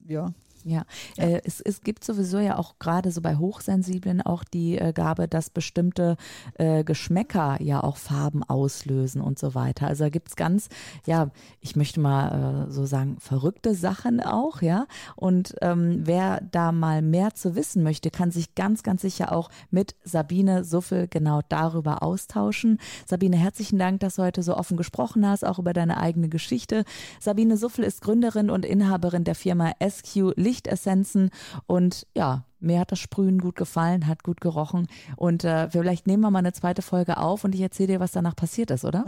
ja. 0.05 0.33
Ja, 0.67 0.83
ja. 1.15 1.23
Äh, 1.23 1.41
es, 1.45 1.61
es 1.61 1.81
gibt 1.81 2.03
sowieso 2.03 2.39
ja 2.39 2.57
auch 2.57 2.77
gerade 2.77 3.11
so 3.11 3.21
bei 3.21 3.37
Hochsensiblen 3.37 4.21
auch 4.21 4.43
die 4.43 4.77
äh, 4.77 4.91
Gabe, 4.91 5.29
dass 5.29 5.49
bestimmte 5.49 6.17
äh, 6.55 6.83
Geschmäcker 6.83 7.61
ja 7.61 7.81
auch 7.81 7.95
Farben 7.95 8.43
auslösen 8.43 9.21
und 9.21 9.39
so 9.39 9.55
weiter. 9.55 9.87
Also 9.87 10.03
da 10.03 10.09
gibt 10.09 10.27
es 10.27 10.35
ganz, 10.35 10.67
ja, 11.05 11.29
ich 11.61 11.77
möchte 11.77 12.01
mal 12.01 12.67
äh, 12.67 12.71
so 12.71 12.85
sagen, 12.85 13.15
verrückte 13.19 13.75
Sachen 13.75 14.19
auch, 14.19 14.61
ja. 14.61 14.87
Und 15.15 15.55
ähm, 15.61 16.01
wer 16.03 16.41
da 16.51 16.73
mal 16.73 17.01
mehr 17.01 17.33
zu 17.33 17.55
wissen 17.55 17.81
möchte, 17.81 18.11
kann 18.11 18.31
sich 18.31 18.53
ganz, 18.53 18.83
ganz 18.83 19.01
sicher 19.03 19.31
auch 19.31 19.49
mit 19.71 19.95
Sabine 20.03 20.65
Suffel 20.65 21.07
genau 21.07 21.41
darüber 21.47 22.03
austauschen. 22.03 22.79
Sabine, 23.05 23.37
herzlichen 23.37 23.79
Dank, 23.79 24.01
dass 24.01 24.15
du 24.15 24.23
heute 24.23 24.43
so 24.43 24.57
offen 24.57 24.75
gesprochen 24.75 25.25
hast, 25.25 25.45
auch 25.45 25.59
über 25.59 25.71
deine 25.71 25.95
eigene 25.95 26.27
Geschichte. 26.27 26.83
Sabine 27.21 27.55
Suffel 27.55 27.85
ist 27.85 28.01
Gründerin 28.01 28.49
und 28.49 28.65
Inhaberin 28.65 29.23
der 29.23 29.35
Firma 29.35 29.71
SQ 29.81 30.33
Licht 30.35 30.56
Lichtessenzen 30.57 31.29
und 31.67 32.07
ja, 32.15 32.43
mir 32.59 32.79
hat 32.79 32.91
das 32.91 32.99
Sprühen 32.99 33.37
gut 33.39 33.55
gefallen, 33.55 34.07
hat 34.07 34.23
gut 34.23 34.41
gerochen 34.41 34.87
und 35.15 35.43
äh, 35.43 35.69
vielleicht 35.69 36.07
nehmen 36.07 36.23
wir 36.23 36.31
mal 36.31 36.39
eine 36.39 36.53
zweite 36.53 36.81
Folge 36.81 37.17
auf 37.17 37.43
und 37.43 37.53
ich 37.53 37.61
erzähle 37.61 37.93
dir, 37.93 37.99
was 37.99 38.11
danach 38.11 38.35
passiert 38.35 38.71
ist, 38.71 38.83
oder? 38.83 39.05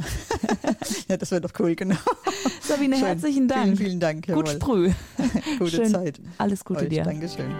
ja, 1.10 1.18
das 1.18 1.32
wäre 1.32 1.42
doch 1.42 1.52
cool, 1.60 1.76
genau. 1.76 1.98
Sabine, 2.62 2.98
Schön. 2.98 3.06
herzlichen 3.08 3.48
Dank. 3.48 3.64
Vielen, 3.64 3.78
vielen 3.78 4.00
Dank. 4.00 4.28
Jawohl. 4.28 4.44
Gut 4.44 4.54
Sprüh. 4.54 4.92
Gute 5.60 5.72
Schön. 5.72 5.90
Zeit. 5.90 6.22
Alles 6.38 6.64
Gute 6.64 6.82
Euch. 6.82 6.90
dir. 6.90 7.04
Dankeschön. 7.04 7.52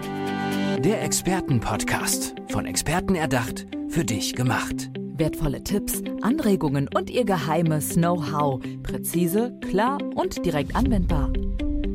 Der 0.84 1.02
Expertenpodcast, 1.02 2.34
von 2.50 2.66
Experten 2.66 3.16
erdacht, 3.16 3.66
für 3.88 4.04
dich 4.04 4.34
gemacht. 4.34 4.90
Wertvolle 5.16 5.62
Tipps, 5.64 6.02
Anregungen 6.22 6.88
und 6.94 7.10
ihr 7.10 7.24
geheimes 7.24 7.94
Know-how. 7.94 8.62
Präzise, 8.82 9.58
klar 9.68 9.98
und 10.14 10.46
direkt 10.46 10.74
anwendbar. 10.76 11.30